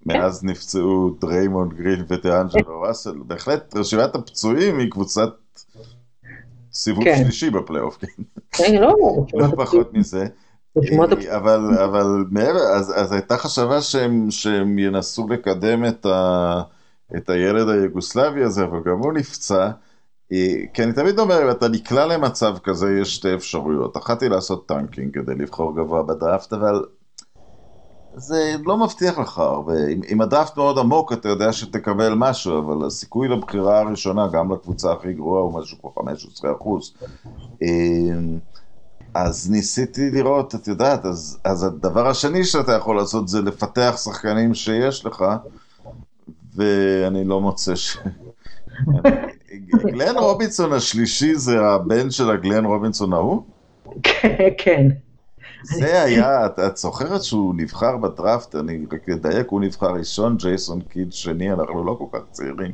[0.06, 0.50] מאז כן.
[0.50, 3.16] נפצעו דריימונד גרין ודיאנג'לו ראסל.
[3.26, 5.30] בהחלט, רשימת הפצועים היא קבוצת
[6.74, 7.24] סיבוב כן.
[7.24, 8.08] שלישי בפלייאוף, כן.
[8.52, 8.96] כן, לא,
[9.34, 10.26] לא פחות מזה.
[11.36, 16.62] אבל, אבל מעבר, אז, אז הייתה מחשבה שהם, שהם ינסו לקדם את ה...
[17.18, 19.70] את הילד היוגוסלבי הזה, אבל גם הוא נפצע.
[20.32, 23.98] אה, כי אני תמיד אומר, אם אתה נקלע למצב כזה, יש שתי אפשרויות.
[23.98, 26.84] אחת היא לעשות טנקינג כדי לבחור גבוה בדראפט, אבל
[28.16, 29.74] זה לא מבטיח לך הרבה.
[30.10, 35.14] אם הדראפט מאוד עמוק, אתה יודע שתקבל משהו, אבל הסיכוי לבחירה הראשונה, גם לקבוצה הכי
[35.14, 36.94] גרועה, הוא משהו כמו 15 אחוז.
[37.64, 37.68] אה,
[39.14, 44.54] אז ניסיתי לראות, את יודעת, אז, אז הדבר השני שאתה יכול לעשות זה לפתח שחקנים
[44.54, 45.26] שיש לך,
[46.60, 47.98] ואני לא מוצא ש...
[49.76, 53.44] גלן רובינסון השלישי זה הבן של הגלן רובינסון ההוא?
[54.58, 54.88] כן.
[55.64, 61.14] זה היה, את זוכרת שהוא נבחר בדראפט, אני רק אדייק, הוא נבחר ראשון, ג'ייסון קיד
[61.14, 62.72] שני, אנחנו לא כל כך צעירים,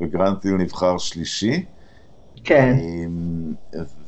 [0.00, 1.64] וגרנטיל נבחר שלישי.
[2.44, 2.76] כן.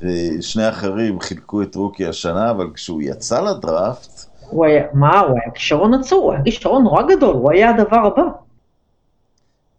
[0.01, 4.25] ושני אחרים חילקו את רוקי השנה, אבל כשהוא יצא לדראפט...
[4.51, 7.97] הוא היה, מה, הוא היה כישרון עצור, הוא היה כישרון נורא גדול, הוא היה הדבר
[7.97, 8.23] הבא.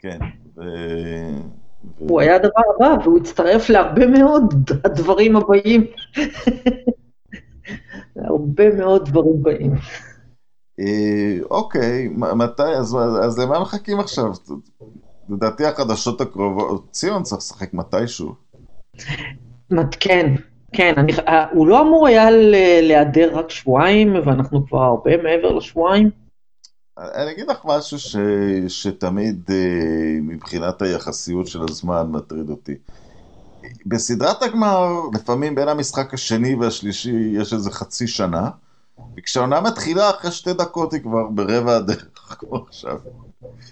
[0.05, 0.19] כן.
[0.57, 0.61] ו...
[1.97, 5.85] הוא היה הדבר הבא, והוא הצטרף להרבה מאוד הדברים הבאים.
[8.27, 9.71] הרבה מאוד דברים באים.
[10.79, 14.31] אה, אוקיי, מתי, אז, אז למה מחכים עכשיו?
[15.29, 18.33] לדעתי החדשות הקרובות, ציון צריך לשחק מתישהו.
[19.99, 20.33] כן,
[20.73, 22.31] כן, אני, אה, הוא לא אמור היה
[22.81, 26.24] להיעדר רק שבועיים, ואנחנו כבר הרבה מעבר לשבועיים.
[26.97, 28.15] אני אגיד לך משהו ש,
[28.67, 29.55] שתמיד אה,
[30.21, 32.75] מבחינת היחסיות של הזמן מטריד אותי.
[33.85, 38.49] בסדרת הגמר, לפעמים בין המשחק השני והשלישי יש איזה חצי שנה,
[39.17, 42.07] וכשהעונה מתחילה אחרי שתי דקות היא כבר ברבע הדרך,
[42.39, 42.97] כמו עכשיו.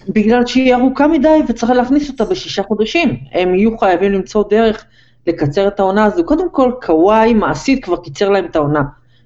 [0.10, 3.18] בגלל שהיא ארוכה מדי וצריך להכניס אותה בשישה חודשים.
[3.32, 4.86] הם יהיו חייבים למצוא דרך
[5.28, 6.24] לקצר את העונה הזו.
[6.26, 8.82] קודם כל, קוואי מעשית כבר קיצר להם את העונה.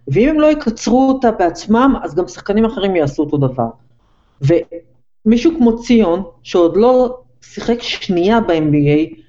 [0.07, 3.69] ואם הם לא יקצרו אותה בעצמם, אז גם שחקנים אחרים יעשו אותו דבר.
[4.41, 9.19] ומישהו כמו ציון, שעוד לא שיחק שנייה ב-NBA,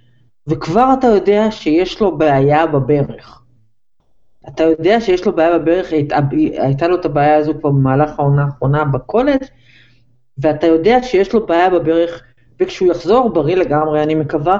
[0.46, 3.42] וכבר אתה יודע שיש לו בעיה בברך.
[4.48, 5.92] אתה יודע שיש לו בעיה בברך,
[6.58, 9.44] הייתה לו את הבעיה הזו כבר במהלך העונה האחרונה בקולג',
[10.38, 12.22] ואתה יודע שיש לו בעיה בברך,
[12.60, 14.58] וכשהוא יחזור בריא לגמרי, אני מקווה,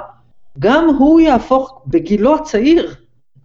[0.58, 2.94] גם הוא יהפוך בגילו הצעיר,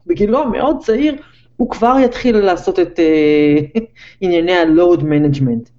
[0.07, 1.15] בגילו המאוד צעיר,
[1.57, 3.79] הוא כבר יתחיל לעשות את uh,
[4.21, 5.72] ענייני ה-load management.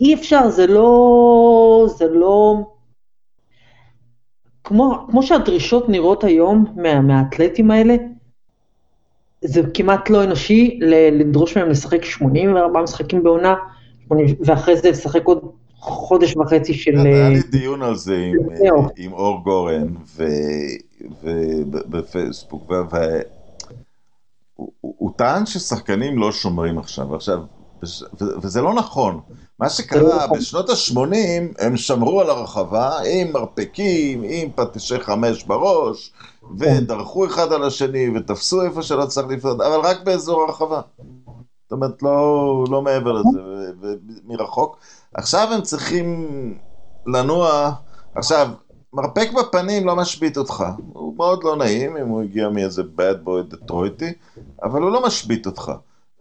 [0.00, 2.56] אי אפשר, זה לא, זה לא,
[4.64, 7.96] כמו, כמו שהדרישות נראות היום מה, מהאתלטים האלה,
[9.44, 10.78] זה כמעט לא אנושי
[11.12, 13.54] לדרוש מהם לשחק 84 משחקים בעונה,
[14.40, 16.98] ואחרי זה לשחק עוד חודש וחצי של...
[16.98, 18.36] היה לי דיון על זה עם,
[18.96, 19.94] עם אור גורן
[21.88, 22.72] בפייסבוק,
[24.82, 27.38] והוא טען ששחקנים לא שומרים עכשיו, עכשיו,
[28.42, 29.20] וזה לא נכון.
[29.58, 30.38] מה שקרה נכון.
[30.38, 36.12] בשנות ה-80, הם שמרו על הרחבה עם מרפקים, עם פטישי חמש בראש,
[36.58, 40.80] ודרכו אחד על השני, ותפסו איפה שלא צריך לפנות, אבל רק באזור הרחבה.
[41.62, 43.38] זאת אומרת, לא, לא מעבר לזה,
[44.24, 44.76] מרחוק.
[45.14, 46.28] עכשיו הם צריכים
[47.06, 47.72] לנוע,
[48.14, 48.48] עכשיו,
[48.92, 53.42] מרפק בפנים לא משבית אותך, הוא מאוד לא נעים אם הוא הגיע מאיזה bad boy
[53.48, 54.12] דטרויטי,
[54.62, 55.72] אבל הוא לא משבית אותך.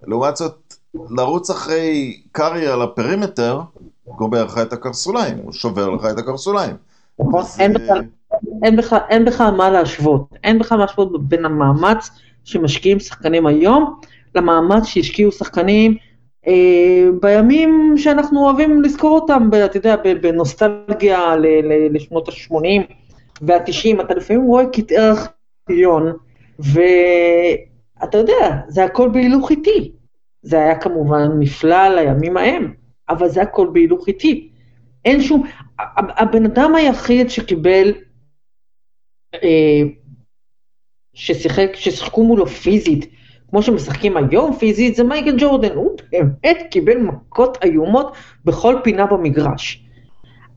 [0.07, 0.64] לעומת זאת,
[1.09, 3.61] לרוץ אחרי קארי על ה perimeter,
[4.07, 6.75] גומר לך את הקרסוליים, הוא שובר לך את הקרסוליים.
[7.19, 7.43] נכון,
[9.11, 12.09] אין בכלל מה להשוות, אין בכלל מה להשוות בין המאמץ
[12.43, 13.99] שמשקיעים שחקנים היום,
[14.35, 15.97] למאמץ שהשקיעו שחקנים
[16.47, 21.35] אה, בימים שאנחנו אוהבים לזכור אותם, אתה יודע, בנוסטלגיה
[21.91, 22.93] לשנות ה-80
[23.41, 26.13] וה-90, אתה לפעמים רואה קטעי ארכיון,
[26.59, 29.91] ואתה יודע, זה הכל בהילוך איטי.
[30.45, 32.73] זה היה כמובן נפלא לימים ההם,
[33.09, 34.49] אבל זה הכל בהילוך איטי.
[35.05, 35.43] אין שום...
[35.97, 37.93] הבן אדם היחיד שקיבל,
[39.33, 39.81] אה,
[41.13, 43.05] ששיחק, ששיחקו מולו פיזית,
[43.49, 45.75] כמו שמשחקים היום פיזית, זה מייקל ג'ורדן.
[45.75, 48.15] הוא באמת קיבל מכות איומות
[48.45, 49.85] בכל פינה במגרש.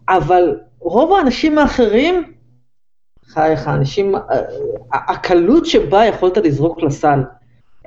[0.08, 2.32] אבל רוב האנשים האחרים,
[3.24, 4.20] חייך, האנשים, אה,
[4.92, 7.18] הקלות שבה יכולת לזרוק לסל,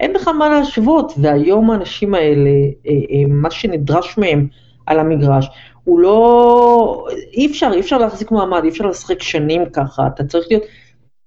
[0.01, 2.49] אין לך מה להשוות, והיום האנשים האלה,
[2.87, 4.47] אה, אה, מה שנדרש מהם
[4.85, 5.49] על המגרש,
[5.83, 7.07] הוא לא...
[7.33, 10.63] אי אפשר, אי אפשר להחזיק מעמד, אי אפשר לשחק שנים ככה, אתה צריך להיות...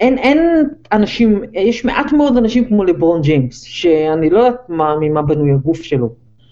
[0.00, 5.22] אין, אין אנשים, יש מעט מאוד אנשים כמו לברון ג'יימס, שאני לא יודעת מה, ממה
[5.22, 6.08] בנוי הגוף שלו.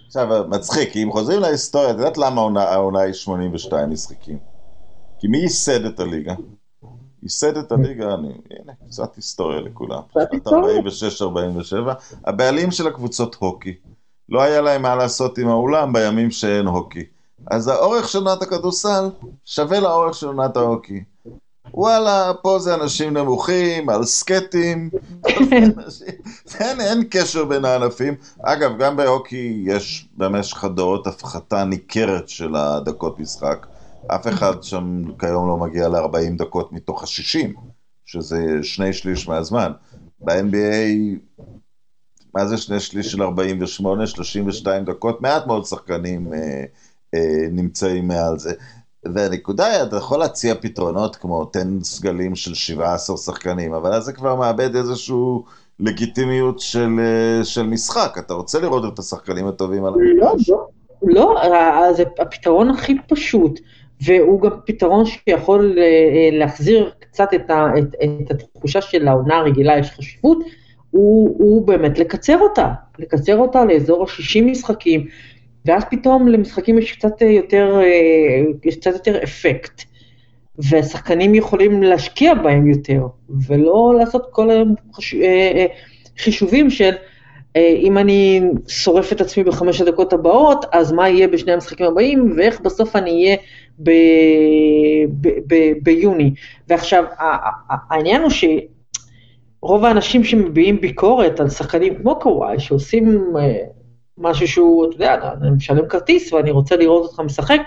[0.07, 4.39] עכשיו, מצחיק, אם חוזרים להיסטוריה, את יודעת למה העונה היא 82 משחקים?
[5.19, 6.35] כי מי ייסד את הליגה?
[7.23, 10.01] ייסד את הליגה, אני, הנה, קצת היסטוריה לכולם.
[10.13, 10.51] שנת 46-47,
[12.25, 13.75] הבעלים של הקבוצות הוקי.
[14.29, 17.05] לא היה להם מה לעשות עם האולם בימים שאין הוקי.
[17.51, 19.11] אז האורך של עונת הכדורסל
[19.45, 21.05] שווה לאורך של עונת ההוקי.
[21.75, 24.91] וואלה, פה זה אנשים נמוכים, על סקטים,
[26.61, 28.15] אין, אין קשר בין הענפים.
[28.43, 33.67] אגב, גם בהוקי יש במשך הדורות הפחתה ניכרת של הדקות משחק.
[34.07, 37.61] אף אחד שם כיום לא מגיע ל-40 דקות מתוך ה-60,
[38.05, 39.73] שזה שני שליש מהזמן.
[40.21, 41.19] ב-NBA,
[42.35, 44.07] מה זה שני שליש של 48?
[44.07, 46.65] 32 דקות, מעט מאוד שחקנים אה,
[47.15, 48.53] אה, נמצאים מעל זה.
[49.15, 54.13] והנקודה היא, אתה יכול להציע פתרונות כמו תן סגלים של 17 שחקנים, אבל אז זה
[54.13, 55.17] כבר מאבד איזושהי
[55.81, 58.15] לגיטימיות של, אה, של משחק.
[58.19, 60.49] אתה רוצה לראות את השחקנים הטובים על המגרש.
[60.49, 60.67] לא,
[61.03, 63.61] לא, לא, זה הפתרון הכי פשוט.
[64.05, 69.79] והוא גם פתרון שיכול אה, להחזיר קצת את, ה, את, את התחושה של העונה הרגילה,
[69.79, 70.39] יש חשיבות,
[70.91, 75.07] הוא, הוא באמת לקצר אותה, לקצר אותה לאזור ה-60 משחקים,
[75.65, 79.83] ואז פתאום למשחקים יש קצת יותר, אה, יש קצת יותר אפקט,
[80.59, 83.07] והשחקנים יכולים להשקיע בהם יותר,
[83.47, 85.15] ולא לעשות כל היום חש...
[85.15, 85.67] אה,
[86.19, 86.93] חישובים של
[87.57, 92.61] אם אני שורף את עצמי בחמש הדקות הבאות, אז מה יהיה בשני המשחקים הבאים, ואיך
[92.61, 93.37] בסוף אני אהיה
[93.79, 93.91] ב,
[95.21, 96.35] ב, ב, ביוני.
[96.69, 97.05] ועכשיו,
[97.91, 103.57] העניין הוא שרוב האנשים שמביעים ביקורת על שחקנים כמו קוואי, שעושים אה,
[104.19, 107.61] משהו שהוא, אתה יודע, אני משלם כרטיס ואני רוצה לראות אותך משחק,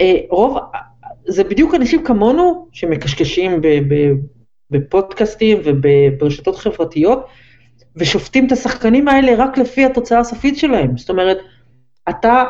[0.00, 0.58] אה, רוב,
[1.26, 3.60] זה בדיוק אנשים כמונו שמקשקשים
[4.70, 7.26] בפודקאסטים וברשתות חברתיות,
[7.96, 10.96] ושופטים את השחקנים האלה רק לפי התוצאה הסופית שלהם.
[10.96, 11.38] זאת אומרת,
[12.08, 12.44] אתה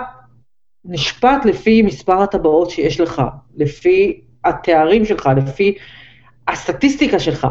[0.89, 3.23] נשפט לפי מספר הטבעות שיש לך,
[3.57, 5.75] לפי התארים שלך, לפי
[6.49, 7.47] הסטטיסטיקה שלך.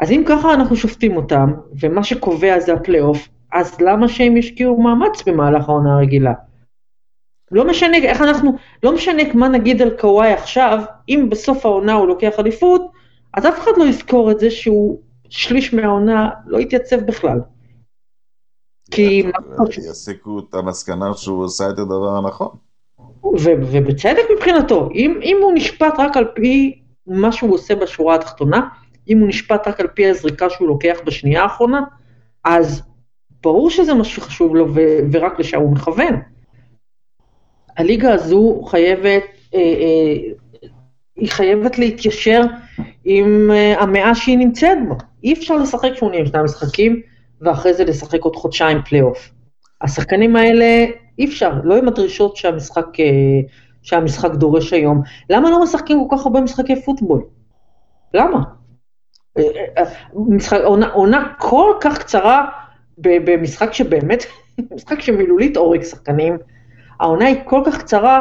[0.00, 5.22] אז אם ככה אנחנו שופטים אותם, ומה שקובע זה הפלייאוף, אז למה שהם ישקיעו מאמץ
[5.26, 6.32] במהלך העונה הרגילה?
[7.50, 12.06] לא משנה איך אנחנו, לא משנה מה נגיד על קוואי עכשיו, אם בסוף העונה הוא
[12.06, 12.92] לוקח אליפות,
[13.34, 17.40] אז אף אחד לא יזכור את זה שהוא שליש מהעונה לא יתייצב בכלל.
[18.90, 19.22] כי...
[19.90, 22.69] יסיקו את המסקנה שהוא עושה את הדבר הנכון.
[23.24, 28.68] ובצדק מבחינתו, אם, אם הוא נשפט רק על פי מה שהוא עושה בשורה התחתונה,
[29.08, 31.80] אם הוא נשפט רק על פי הזריקה שהוא לוקח בשנייה האחרונה,
[32.44, 32.82] אז
[33.42, 34.74] ברור שזה מה שחשוב לו
[35.12, 36.20] ורק לשם הוא מכוון.
[37.76, 39.22] הליגה הזו חייבת,
[39.54, 40.32] אה, אה,
[41.16, 42.42] היא חייבת להתיישר
[43.04, 44.94] עם אה, המאה שהיא נמצאת בה.
[45.24, 47.00] אי אפשר לשחק 82 משחקים
[47.40, 49.30] ואחרי זה לשחק עוד חודשיים פלייאוף.
[49.82, 50.86] השחקנים האלה,
[51.20, 52.86] אי אפשר, לא עם הדרישות שהמשחק,
[53.82, 55.02] שהמשחק דורש היום.
[55.30, 57.24] למה לא משחקים כל כך הרבה משחקי פוטבול?
[58.14, 58.42] למה?
[60.14, 62.48] משחק, עונה, עונה כל כך קצרה
[62.98, 64.24] במשחק שבאמת,
[64.74, 66.38] משחק שמילולית הורג שחקנים,
[67.00, 68.20] העונה היא כל כך קצרה,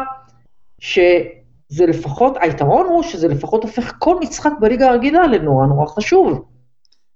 [0.79, 6.45] שזה לפחות, היתרון הוא שזה לפחות הופך כל משחק בליגה הרגילה לנורא נורא חשוב.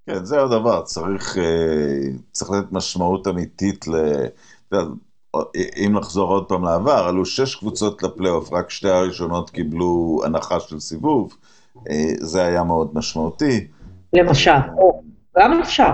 [0.06, 3.96] כן, זה הדבר, צריך, אה, צריך לתת משמעות אמיתית ל...
[5.86, 10.80] אם נחזור עוד פעם לעבר, עלו שש קבוצות לפלייאוף, רק שתי הראשונות קיבלו הנחה של
[10.80, 11.38] סיבוב,
[11.90, 13.68] אה, זה היה מאוד משמעותי.
[14.14, 15.02] למשל, או,
[15.38, 15.92] גם אפשר.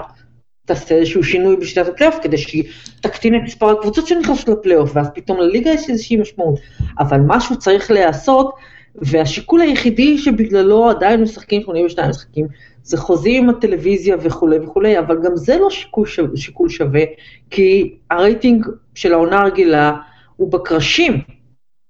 [0.66, 2.64] תעשה איזשהו שינוי בשיטת הפלייאוף כדי שהיא
[3.02, 6.60] תקטין את מספר הקבוצות שנכנסות לפלייאוף, ואז פתאום לליגה יש איזושהי משמעות.
[7.00, 8.56] אבל משהו צריך להיעשות,
[9.02, 12.48] והשיקול היחידי שבגללו עדיין משחקים 82 משחקים,
[12.84, 17.04] זה חוזים עם הטלוויזיה וכולי וכולי, אבל גם זה לא שיקול, שווה, שיקול שווה,
[17.50, 19.98] כי הרייטינג של העונה הרגילה
[20.36, 21.22] הוא בקרשים.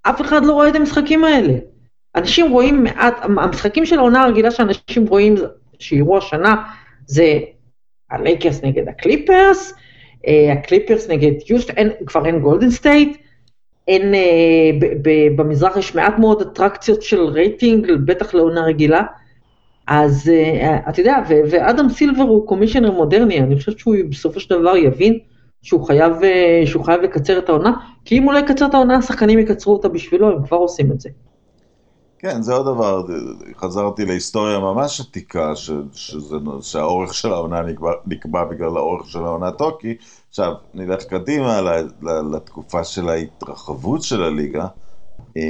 [0.01, 1.53] אף אחד לא רואה את המשחקים האלה.
[2.15, 5.35] אנשים רואים מעט, המשחקים של העונה הרגילה שאנשים רואים,
[5.79, 6.55] שיראו השנה,
[7.05, 7.39] זה
[8.11, 9.73] הלייקרס נגד הקליפרס,
[10.27, 11.71] אה, הקליפרס נגד יוסטון,
[12.05, 13.17] כבר אין גולדן סטייט,
[13.89, 14.71] אין, אה,
[15.35, 19.01] במזרח יש מעט מאוד אטרקציות של רייטינג, בטח לעונה רגילה.
[19.89, 24.75] אז אה, אתה יודע, ואדם סילבר הוא commissioner מודרני, אני חושבת שהוא בסופו של דבר
[24.77, 25.19] יבין
[25.61, 27.73] שהוא חייב, uh, שהוא חייב לקצר את העונה,
[28.05, 31.01] כי אם הוא לא יקצר את העונה, השחקנים יקצרו אותה בשבילו, הם כבר עושים את
[31.01, 31.09] זה.
[32.19, 33.03] כן, זה עוד דבר,
[33.57, 39.51] חזרתי להיסטוריה ממש עתיקה, ש, שזה, שהאורך של העונה נקבע, נקבע בגלל האורך של העונה
[39.51, 39.95] טוקי.
[40.29, 41.61] עכשיו, נלך קדימה
[42.33, 44.67] לתקופה של ההתרחבות של הליגה,
[45.37, 45.43] אה,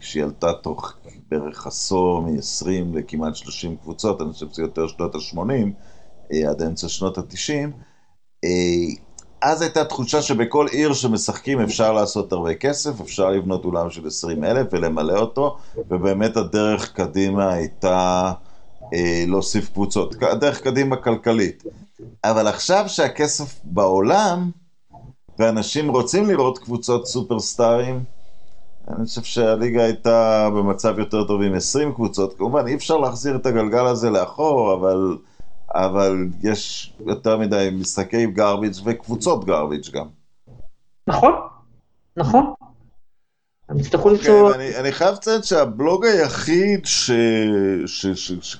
[0.00, 0.92] כשהיא עלתה תוך
[1.28, 5.50] בערך עשור מ-20 לכמעט 30 קבוצות, אני חושב שזה יותר שנות ה-80,
[6.32, 7.70] אה, עד אמצע שנות ה-90.
[9.42, 14.44] אז הייתה תחושה שבכל עיר שמשחקים אפשר לעשות הרבה כסף, אפשר לבנות אולם של 20
[14.44, 18.32] אלף ולמלא אותו, ובאמת הדרך קדימה הייתה
[18.94, 21.62] אה, להוסיף קבוצות, הדרך קדימה כלכלית.
[22.24, 24.50] אבל עכשיו שהכסף בעולם,
[25.38, 28.04] ואנשים רוצים לראות קבוצות סופרסטארים,
[28.88, 32.34] אני חושב שהליגה הייתה במצב יותר טוב עם 20 קבוצות.
[32.38, 35.16] כמובן, אי אפשר להחזיר את הגלגל הזה לאחור, אבל...
[35.74, 40.06] אבל יש יותר מדי משחקי גרביץ' וקבוצות גרביץ' גם.
[41.06, 41.32] נכון,
[42.16, 42.54] נכון.
[43.70, 44.54] הם יצטרכו אוקיי, למצוא...
[44.80, 46.80] אני, חייב לציין שהבלוג היחיד.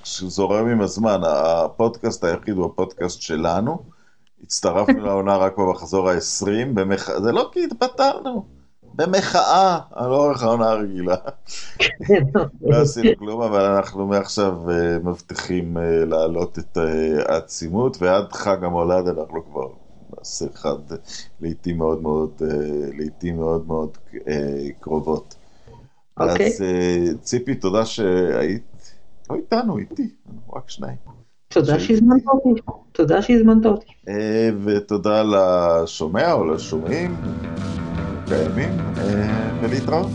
[0.05, 3.83] שזורם עם הזמן, הפודקאסט היחיד הוא הפודקאסט שלנו.
[4.43, 7.11] הצטרפנו לעונה רק במחזור ה-20, במח...
[7.23, 8.45] זה לא כי התבטלנו.
[8.95, 11.17] במחאה על אורך העונה הרגילה.
[12.63, 18.65] לא עשינו כלום, אבל אנחנו מעכשיו אה, מבטיחים אה, להעלות את אה, העצימות, ועד חג
[18.65, 19.69] המולד אנחנו כבר
[20.21, 20.79] נעשה אחד
[21.41, 22.31] לעיתים מאוד מאוד,
[22.99, 23.99] לעיתים מאוד מאוד
[24.81, 25.35] קרובות.
[26.21, 26.47] אוקיי.
[26.47, 26.65] אז
[27.23, 28.95] ציפי, תודה שהיית,
[29.31, 30.11] לא איתנו, איתי,
[30.53, 30.97] רק שניים.
[31.49, 32.61] תודה שהזמנת אותי,
[32.93, 33.87] תודה שהזמנת אותי.
[34.65, 37.17] ותודה לשומע או לשומעים.
[38.29, 38.71] קיימים,
[39.63, 40.11] ולהתראות.